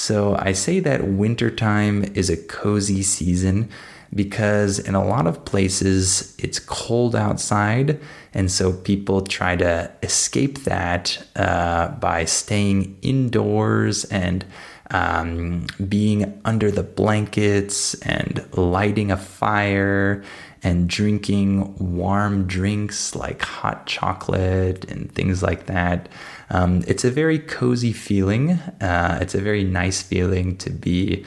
So 0.00 0.34
I 0.38 0.52
say 0.52 0.80
that 0.80 1.06
wintertime 1.06 2.04
is 2.14 2.30
a 2.30 2.36
cozy 2.38 3.02
season 3.02 3.68
because 4.14 4.78
in 4.78 4.94
a 4.94 5.04
lot 5.04 5.26
of 5.26 5.44
places 5.44 6.34
it's 6.38 6.58
cold 6.58 7.14
outside. 7.14 8.00
And 8.32 8.50
so 8.50 8.72
people 8.72 9.20
try 9.20 9.56
to 9.56 9.92
escape 10.02 10.60
that 10.60 11.22
uh, 11.36 11.88
by 11.88 12.24
staying 12.24 12.96
indoors 13.02 14.06
and 14.06 14.42
um, 14.90 15.66
being 15.86 16.40
under 16.46 16.70
the 16.70 16.82
blankets 16.82 17.92
and 18.00 18.42
lighting 18.56 19.12
a 19.12 19.18
fire 19.18 20.24
and 20.62 20.88
drinking 20.88 21.74
warm 21.78 22.46
drinks 22.46 23.14
like 23.14 23.42
hot 23.42 23.86
chocolate 23.86 24.90
and 24.90 25.12
things 25.12 25.42
like 25.42 25.66
that. 25.66 26.08
Um, 26.50 26.84
it's 26.86 27.04
a 27.04 27.10
very 27.10 27.38
cozy 27.38 27.92
feeling. 27.92 28.52
Uh, 28.80 29.18
it's 29.20 29.34
a 29.34 29.40
very 29.40 29.64
nice 29.64 30.02
feeling 30.02 30.56
to 30.58 30.70
be 30.70 31.24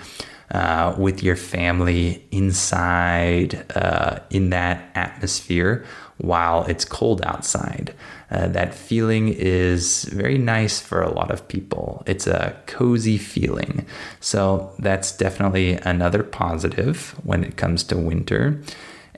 uh, 0.51 0.93
with 0.97 1.23
your 1.23 1.35
family 1.35 2.23
inside 2.31 3.65
uh, 3.75 4.19
in 4.29 4.51
that 4.51 4.89
atmosphere 4.93 5.83
while 6.17 6.63
it's 6.65 6.85
cold 6.85 7.21
outside. 7.23 7.93
Uh, 8.29 8.47
that 8.47 8.73
feeling 8.73 9.29
is 9.29 10.05
very 10.05 10.37
nice 10.37 10.79
for 10.79 11.01
a 11.01 11.11
lot 11.11 11.31
of 11.31 11.47
people. 11.47 12.03
It's 12.05 12.27
a 12.27 12.55
cozy 12.67 13.17
feeling. 13.17 13.85
So, 14.19 14.73
that's 14.79 15.15
definitely 15.15 15.73
another 15.77 16.23
positive 16.23 17.15
when 17.23 17.43
it 17.43 17.57
comes 17.57 17.83
to 17.85 17.97
winter. 17.97 18.61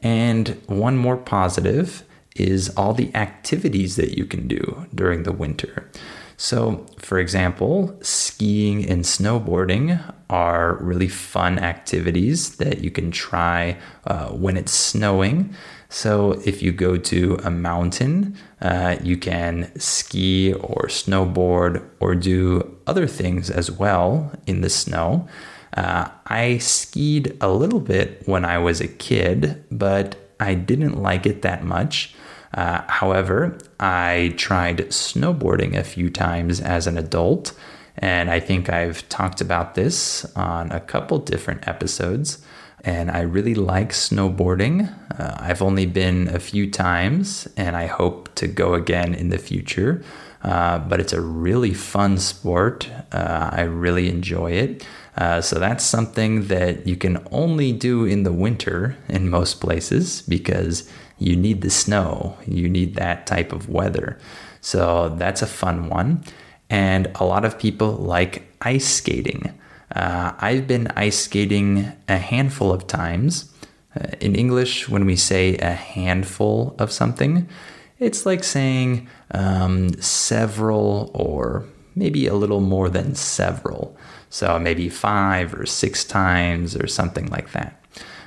And 0.06 0.62
one 0.68 0.98
more 0.98 1.18
positive 1.18 2.04
is 2.36 2.70
all 2.78 2.94
the 2.94 3.13
activities 3.15 3.96
that 3.96 4.15
you 4.15 4.26
can 4.26 4.48
do 4.48 4.86
during 4.94 5.24
the 5.24 5.32
winter. 5.32 5.89
So, 6.38 6.86
for 7.00 7.18
example, 7.18 7.98
skiing 8.04 8.88
and 8.88 9.04
snowboarding 9.04 10.00
are 10.30 10.76
really 10.76 11.08
fun 11.08 11.58
activities 11.58 12.58
that 12.58 12.82
you 12.82 12.91
can 12.91 13.10
try 13.10 13.80
uh, 14.06 14.28
when 14.28 14.58
it's 14.58 14.74
snowing. 14.74 15.56
So, 15.89 16.34
if 16.46 16.62
you 16.62 16.72
go 16.72 16.98
to 16.98 17.39
a 17.44 17.50
mountain, 17.50 18.38
uh, 18.62 18.98
you 19.02 19.18
can 19.18 19.72
ski 19.80 20.54
or 20.54 20.86
snowboard 20.86 21.84
or 22.00 22.13
do 22.13 22.78
other 22.86 23.08
things 23.08 23.50
as 23.50 23.72
well 23.72 24.32
in 24.46 24.62
the 24.62 24.70
snow. 24.70 25.28
Uh, 25.76 26.10
I 26.26 26.58
skied 26.60 27.38
a 27.42 27.50
little 27.50 27.82
bit 27.82 28.24
when 28.26 28.46
I 28.46 28.58
was 28.58 28.82
a 28.82 28.88
kid, 28.88 29.64
but 29.70 30.16
I 30.40 30.54
didn't 30.54 31.02
like 31.02 31.26
it 31.26 31.42
that 31.42 31.64
much. 31.64 32.16
Uh, 32.54 32.84
however, 32.88 33.58
I 33.80 34.34
tried 34.38 34.78
snowboarding 34.90 35.76
a 35.76 35.84
few 35.84 36.10
times 36.10 36.62
as 36.62 36.88
an 36.88 36.98
adult, 36.98 37.54
And 37.98 38.30
I 38.30 38.40
think 38.40 38.70
I've 38.70 39.08
talked 39.10 39.42
about 39.42 39.76
this 39.76 40.26
on 40.36 40.72
a 40.72 40.80
couple 40.80 41.20
different 41.20 41.68
episodes. 41.68 42.44
And 42.84 43.10
I 43.10 43.22
really 43.22 43.56
like 43.56 43.90
snowboarding. 43.90 44.94
Uh, 45.20 45.36
I've 45.40 45.62
only 45.62 45.88
been 45.88 46.28
a 46.28 46.40
few 46.40 46.70
times, 46.70 47.48
and 47.58 47.76
I 47.76 47.88
hope 47.88 48.34
to 48.36 48.48
go 48.48 48.76
again 48.76 49.16
in 49.16 49.30
the 49.30 49.40
future. 49.40 50.04
Uh, 50.44 50.78
but 50.78 51.00
it's 51.00 51.14
a 51.14 51.22
really 51.22 51.74
fun 51.74 52.18
sport. 52.20 52.88
Uh, 53.12 53.50
I 53.52 53.62
really 53.62 54.08
enjoy 54.10 54.52
it. 54.52 54.86
Uh, 55.17 55.39
so 55.41 55.60
that's 55.60 55.84
something 55.84 56.47
that 56.47 56.86
you 56.86 56.95
can 56.95 57.25
only 57.32 57.71
do 57.71 58.04
in 58.04 58.23
the 58.23 58.34
winter 58.34 58.97
in 59.08 59.30
most 59.30 59.62
places 59.62 60.21
because 60.23 60.89
you 61.17 61.36
need 61.36 61.62
the 61.62 61.69
snow, 61.69 62.38
you 62.45 62.67
need 62.67 62.95
that 62.95 63.25
type 63.25 63.54
of 63.54 63.69
weather. 63.69 64.19
So 64.60 65.15
that's 65.17 65.41
a 65.41 65.47
fun 65.47 65.89
one. 65.89 66.23
And 66.69 67.12
a 67.15 67.23
lot 67.23 67.45
of 67.45 67.58
people 67.58 67.91
like 67.91 68.43
ice 68.62 68.88
skating. 68.88 69.54
Uh, 69.95 70.34
I've 70.39 70.67
been 70.67 70.88
ice 70.95 71.19
skating 71.19 71.93
a 72.10 72.17
handful 72.17 72.73
of 72.73 72.88
times. 72.88 73.54
Uh, 73.95 74.08
in 74.19 74.36
English, 74.36 74.89
when 74.89 75.06
we 75.06 75.15
say 75.15 75.56
a 75.58 75.71
handful 75.71 76.75
of 76.80 76.91
something, 76.91 77.47
it's 77.99 78.25
like 78.25 78.43
saying 78.43 79.08
um, 79.32 79.89
several 80.01 81.12
or 81.13 81.65
maybe 81.95 82.28
a 82.28 82.34
little 82.34 82.60
more 82.60 82.89
than 82.89 83.15
several. 83.15 83.95
So 84.36 84.60
maybe 84.60 84.89
five 84.89 85.54
or 85.54 85.65
six 85.65 86.04
times 86.04 86.76
or 86.76 86.88
something 86.88 87.28
like 87.28 87.54
that. 87.54 87.82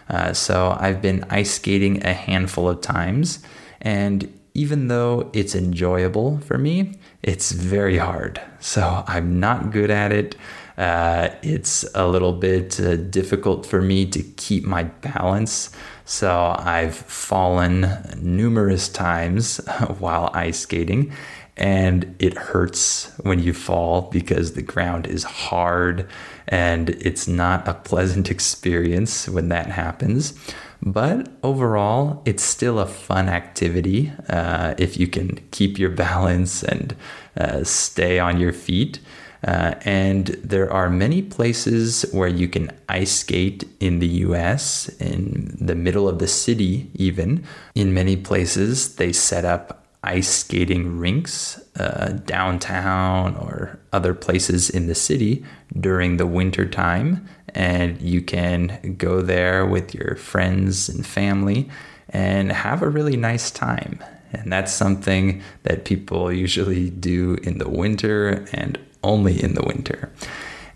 Uh, 0.09 0.33
so 0.33 0.75
I've 0.81 1.03
been 1.03 1.23
ice 1.29 1.51
skating 1.51 2.03
a 2.03 2.15
handful 2.15 2.67
of 2.67 2.81
times, 2.81 3.41
and 3.83 4.33
even 4.55 4.89
though 4.89 5.29
it's 5.35 5.55
enjoyable 5.55 6.39
for 6.39 6.57
me, 6.57 6.95
it's 7.23 7.53
very 7.53 7.99
hard. 7.99 8.41
So 8.59 9.05
I'm 9.07 9.39
not 9.39 9.71
good 9.71 9.91
at 9.91 10.11
it. 10.11 10.35
Uh, 10.79 11.29
it's 11.43 11.85
a 11.95 12.09
little 12.09 12.33
bit 12.33 12.81
uh, 12.81 12.97
difficult 12.97 13.67
for 13.67 13.83
me 13.83 14.07
to 14.07 14.23
keep 14.23 14.65
my 14.65 14.85
balance. 14.85 15.69
So 16.07 16.55
I've 16.59 16.97
fallen 16.97 17.87
numerous 18.17 18.89
times 18.89 19.59
while 19.99 20.31
ice 20.33 20.61
skating, 20.61 21.13
and 21.59 22.15
it 22.19 22.35
hurts 22.35 23.13
when 23.23 23.41
you 23.41 23.53
fall 23.53 24.03
because 24.03 24.53
the 24.53 24.63
ground 24.63 25.07
is 25.07 25.25
hard 25.25 26.09
and 26.47 26.91
it's 26.91 27.27
not 27.29 27.67
a 27.67 27.75
pleasant 27.75 28.31
experience 28.37 29.29
when 29.29 29.49
that 29.49 29.67
happens. 29.67 30.35
But 30.81 31.29
overall, 31.43 32.23
it's 32.25 32.45
still 32.45 32.79
a 32.79 32.87
fun 32.87 33.29
activity 33.29 34.13
uh, 34.29 34.75
if 34.79 34.97
you 34.97 35.09
can 35.09 35.41
keep 35.51 35.79
your 35.79 35.91
balance 36.07 36.63
and 36.63 36.95
uh, 37.37 37.65
stay 37.65 38.19
on 38.19 38.39
your 38.39 38.53
feet. 38.53 39.01
Uh, 39.47 39.75
and 39.83 40.27
there 40.43 40.73
are 40.73 40.91
many 40.91 41.23
places 41.23 42.05
where 42.13 42.29
you 42.29 42.49
can 42.49 42.73
ice 42.89 43.21
skate 43.21 43.65
in 43.79 44.01
the 44.01 44.09
US, 44.27 44.89
in 45.01 45.57
the 45.61 45.77
middle 45.77 46.09
of 46.09 46.19
the 46.19 46.27
city, 46.27 46.91
even. 46.95 47.45
In 47.75 47.95
many 47.95 48.17
places, 48.17 48.97
they 48.97 49.13
set 49.13 49.45
up 49.45 49.78
ice 50.05 50.29
skating 50.29 50.99
rinks 50.99 51.61
uh, 51.77 52.19
downtown 52.25 53.37
or 53.37 53.79
other 53.93 54.15
places 54.15 54.71
in 54.71 54.87
the 54.87 54.95
city 54.95 55.45
during 55.79 56.17
the 56.17 56.27
winter 56.27 56.65
time. 56.67 57.29
And 57.55 58.01
you 58.01 58.23
can 58.23 58.95
go 58.99 59.23
there 59.23 59.67
with 59.67 59.95
your 59.95 60.17
friends 60.17 60.89
and 60.89 61.07
family 61.07 61.69
and 62.11 62.53
have 62.53 62.83
a 62.83 62.89
really 62.89 63.17
nice 63.17 63.51
time. 63.51 64.03
And 64.33 64.53
that's 64.53 64.73
something 64.73 65.43
that 65.63 65.85
people 65.85 66.33
usually 66.33 66.91
do 66.91 67.39
in 67.43 67.59
the 67.59 67.69
winter 67.69 68.47
and 68.53 68.79
only 69.03 69.43
in 69.43 69.55
the 69.55 69.63
winter. 69.63 70.13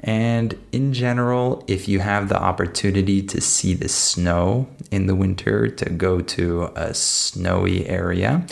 And 0.01 0.59
in 0.73 0.93
general, 0.93 1.65
if 1.69 1.87
you 1.87 2.01
have 2.01 2.29
the 2.29 2.41
opportunity 2.41 3.23
to 3.23 3.41
see 3.41 3.75
the 3.75 3.89
snow 3.89 4.69
in 4.91 5.07
the 5.07 5.15
winter, 5.15 5.69
to 5.69 5.91
go 5.91 6.21
to 6.21 6.73
a 6.75 6.93
snowy 6.93 7.87
area, 7.87 8.45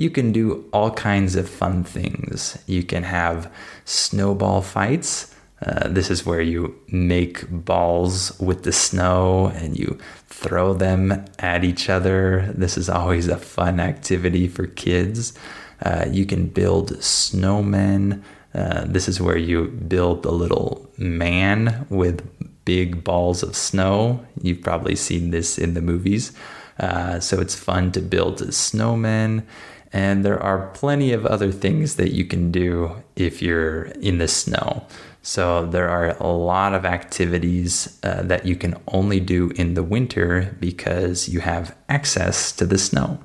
you 0.00 0.08
can 0.08 0.32
do 0.32 0.64
all 0.72 0.90
kinds 0.92 1.36
of 1.36 1.46
fun 1.46 1.84
things. 1.84 2.56
You 2.66 2.82
can 2.82 3.02
have 3.02 3.52
snowball 3.84 4.62
fights. 4.62 5.34
Uh, 5.60 5.88
this 5.88 6.10
is 6.10 6.24
where 6.24 6.40
you 6.40 6.74
make 6.88 7.44
balls 7.50 8.32
with 8.40 8.62
the 8.62 8.72
snow 8.72 9.52
and 9.56 9.78
you 9.78 9.98
throw 10.26 10.72
them 10.72 11.26
at 11.38 11.64
each 11.64 11.90
other. 11.90 12.50
This 12.56 12.78
is 12.78 12.88
always 12.88 13.28
a 13.28 13.36
fun 13.36 13.78
activity 13.78 14.48
for 14.48 14.66
kids. 14.66 15.34
Uh, 15.82 16.06
you 16.10 16.24
can 16.24 16.46
build 16.46 16.92
snowmen. 17.00 18.22
Uh, 18.54 18.86
this 18.86 19.06
is 19.06 19.20
where 19.20 19.36
you 19.36 19.66
build 19.86 20.24
a 20.24 20.30
little 20.30 20.90
man 20.96 21.86
with 21.90 22.26
big 22.64 23.04
balls 23.04 23.42
of 23.42 23.54
snow. 23.54 24.24
You've 24.40 24.62
probably 24.62 24.96
seen 24.96 25.30
this 25.30 25.58
in 25.58 25.74
the 25.74 25.82
movies. 25.82 26.32
Uh, 26.78 27.20
so 27.20 27.38
it's 27.38 27.54
fun 27.54 27.92
to 27.92 28.00
build 28.00 28.40
a 28.40 28.50
snowman. 28.50 29.46
And 29.92 30.24
there 30.24 30.40
are 30.40 30.68
plenty 30.68 31.12
of 31.12 31.26
other 31.26 31.50
things 31.50 31.96
that 31.96 32.12
you 32.12 32.24
can 32.24 32.52
do 32.52 33.02
if 33.16 33.42
you're 33.42 33.84
in 34.00 34.18
the 34.18 34.28
snow. 34.28 34.86
So 35.22 35.66
there 35.66 35.88
are 35.88 36.16
a 36.18 36.28
lot 36.28 36.74
of 36.74 36.84
activities 36.84 37.98
uh, 38.02 38.22
that 38.22 38.46
you 38.46 38.56
can 38.56 38.76
only 38.88 39.20
do 39.20 39.50
in 39.56 39.74
the 39.74 39.82
winter 39.82 40.56
because 40.60 41.28
you 41.28 41.40
have 41.40 41.76
access 41.88 42.52
to 42.52 42.64
the 42.64 42.78
snow. 42.78 43.18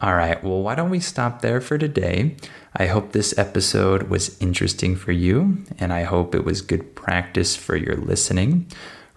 All 0.00 0.14
right, 0.14 0.42
well, 0.44 0.62
why 0.62 0.74
don't 0.74 0.90
we 0.90 1.00
stop 1.00 1.40
there 1.40 1.60
for 1.60 1.78
today? 1.78 2.36
I 2.76 2.86
hope 2.86 3.10
this 3.10 3.36
episode 3.36 4.04
was 4.04 4.40
interesting 4.40 4.94
for 4.94 5.10
you, 5.10 5.64
and 5.78 5.92
I 5.92 6.04
hope 6.04 6.34
it 6.34 6.44
was 6.44 6.60
good 6.60 6.94
practice 6.94 7.56
for 7.56 7.74
your 7.74 7.96
listening. 7.96 8.66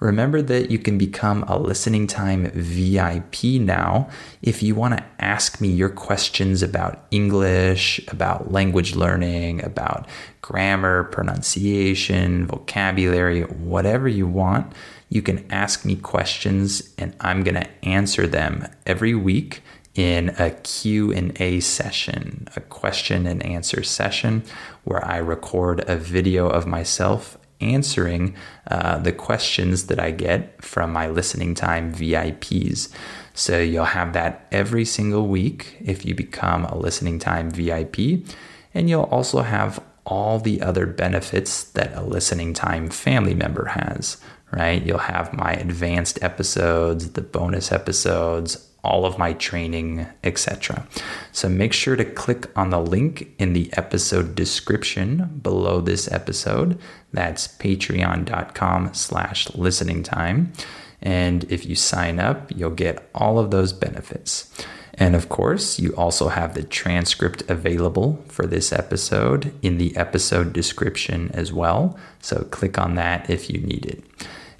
Remember 0.01 0.41
that 0.41 0.71
you 0.71 0.79
can 0.79 0.97
become 0.97 1.43
a 1.43 1.59
listening 1.59 2.07
time 2.07 2.49
VIP 2.55 3.43
now 3.61 4.09
if 4.41 4.63
you 4.63 4.73
want 4.73 4.97
to 4.97 5.05
ask 5.19 5.61
me 5.61 5.67
your 5.67 5.89
questions 5.89 6.63
about 6.63 7.05
English, 7.11 8.01
about 8.07 8.51
language 8.51 8.95
learning, 8.95 9.63
about 9.63 10.07
grammar, 10.41 11.03
pronunciation, 11.03 12.47
vocabulary, 12.47 13.43
whatever 13.43 14.07
you 14.07 14.25
want. 14.25 14.73
You 15.09 15.21
can 15.21 15.45
ask 15.51 15.85
me 15.85 15.95
questions 15.95 16.95
and 16.97 17.15
I'm 17.19 17.43
going 17.43 17.61
to 17.61 17.69
answer 17.85 18.25
them 18.25 18.67
every 18.87 19.13
week 19.13 19.61
in 19.93 20.29
a 20.39 20.49
Q&A 20.49 21.59
session, 21.59 22.47
a 22.55 22.61
question 22.61 23.27
and 23.27 23.45
answer 23.45 23.83
session 23.83 24.41
where 24.83 25.05
I 25.05 25.17
record 25.17 25.87
a 25.87 25.95
video 25.95 26.49
of 26.49 26.65
myself 26.65 27.37
answering 27.61 28.35
uh, 28.69 28.97
the 28.97 29.11
questions 29.11 29.87
that 29.87 29.99
I 29.99 30.11
get 30.11 30.63
from 30.63 30.91
my 30.91 31.07
listening 31.07 31.55
time 31.55 31.93
VIPs. 31.93 32.89
So 33.33 33.59
you'll 33.59 33.85
have 33.85 34.13
that 34.13 34.47
every 34.51 34.85
single 34.85 35.27
week 35.27 35.77
if 35.81 36.05
you 36.05 36.15
become 36.15 36.65
a 36.65 36.77
listening 36.77 37.19
time 37.19 37.51
VIP. 37.51 38.25
And 38.73 38.89
you'll 38.89 39.03
also 39.03 39.41
have 39.41 39.81
all 40.05 40.39
the 40.39 40.61
other 40.61 40.85
benefits 40.85 41.63
that 41.63 41.95
a 41.95 42.01
listening 42.01 42.53
time 42.53 42.89
family 42.89 43.35
member 43.35 43.65
has, 43.65 44.17
right? 44.51 44.83
You'll 44.83 44.97
have 44.97 45.33
my 45.33 45.53
advanced 45.53 46.21
episodes, 46.23 47.11
the 47.11 47.21
bonus 47.21 47.71
episodes, 47.71 48.67
all 48.83 49.05
of 49.05 49.17
my 49.17 49.33
training, 49.33 50.07
etc. 50.23 50.87
So 51.31 51.47
make 51.49 51.73
sure 51.73 51.95
to 51.95 52.05
click 52.05 52.47
on 52.55 52.71
the 52.71 52.79
link 52.79 53.33
in 53.37 53.53
the 53.53 53.71
episode 53.73 54.35
description 54.35 55.39
below 55.41 55.81
this 55.81 56.11
episode. 56.11 56.79
That's 57.13 57.47
patreon.com 57.47 58.93
slash 58.93 59.53
listening 59.53 60.03
time. 60.03 60.53
And 61.01 61.43
if 61.51 61.65
you 61.65 61.75
sign 61.75 62.19
up, 62.19 62.51
you'll 62.55 62.71
get 62.71 63.09
all 63.13 63.39
of 63.39 63.51
those 63.51 63.73
benefits. 63.73 64.51
And 64.93 65.15
of 65.15 65.29
course, 65.29 65.79
you 65.79 65.95
also 65.95 66.27
have 66.27 66.53
the 66.53 66.63
transcript 66.63 67.49
available 67.49 68.23
for 68.27 68.45
this 68.45 68.71
episode 68.71 69.53
in 69.61 69.77
the 69.77 69.95
episode 69.95 70.53
description 70.53 71.31
as 71.33 71.51
well. 71.51 71.97
So 72.19 72.43
click 72.51 72.77
on 72.77 72.95
that 72.95 73.29
if 73.29 73.49
you 73.49 73.59
need 73.61 73.85
it. 73.85 74.03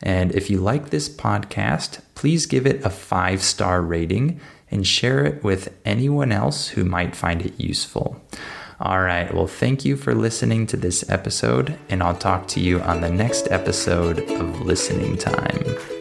And 0.04 0.34
if 0.34 0.50
you 0.50 0.60
like 0.60 0.90
this 0.90 1.10
podcast, 1.10 2.02
please 2.16 2.46
give 2.46 2.66
it 2.66 2.84
a 2.84 2.90
five 2.90 3.42
star 3.42 3.82
rating 3.82 4.40
and 4.70 4.88
share 4.88 5.26
it 5.26 5.44
with 5.44 5.74
anyone 5.86 6.32
else 6.32 6.70
who 6.70 6.84
might 6.84 7.16
find 7.16 7.42
it 7.42 7.60
useful. 7.60 8.22
All 8.80 9.02
right, 9.02 9.32
well, 9.32 9.46
thank 9.46 9.86
you 9.86 9.96
for 9.96 10.16
listening 10.16 10.66
to 10.68 10.78
this 10.78 11.08
episode, 11.08 11.78
and 11.90 12.02
I'll 12.02 12.16
talk 12.16 12.48
to 12.50 12.60
you 12.60 12.82
on 12.82 13.02
the 13.02 13.12
next 13.12 13.48
episode 13.52 14.20
of 14.32 14.62
Listening 14.62 15.18
Time. 15.18 16.01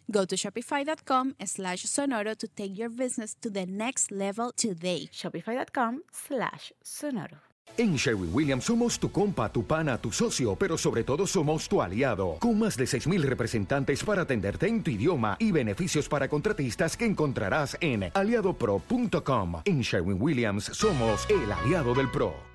Go 0.09 0.25
to 0.25 0.35
shopify.com 0.35 1.35
slash 1.45 1.85
sonoro 1.85 2.35
to 2.35 2.47
take 2.47 2.77
your 2.77 2.89
business 2.89 3.35
to 3.41 3.49
the 3.49 3.65
next 3.65 4.11
level 4.11 4.51
today. 4.55 5.09
Shopify.com 5.11 6.03
slash 6.11 6.73
sonoro. 6.83 7.41
En 7.77 7.97
Sherwin 7.97 8.33
Williams 8.33 8.65
somos 8.65 8.99
tu 8.99 9.11
compa, 9.11 9.51
tu 9.51 9.65
pana, 9.65 9.97
tu 9.97 10.11
socio, 10.11 10.55
pero 10.55 10.77
sobre 10.77 11.03
todo 11.03 11.25
somos 11.25 11.69
tu 11.69 11.81
aliado, 11.81 12.37
con 12.39 12.59
más 12.59 12.75
de 12.75 12.85
6.000 12.85 13.21
representantes 13.21 14.03
para 14.03 14.23
atenderte 14.23 14.67
en 14.67 14.83
tu 14.83 14.91
idioma 14.91 15.37
y 15.39 15.51
beneficios 15.51 16.09
para 16.09 16.27
contratistas 16.27 16.97
que 16.97 17.05
encontrarás 17.05 17.77
en 17.79 18.11
aliadopro.com. 18.13 19.61
En 19.65 19.81
Sherwin 19.81 20.21
Williams 20.21 20.65
somos 20.65 21.25
el 21.29 21.51
aliado 21.51 21.93
del 21.93 22.11
PRO. 22.11 22.50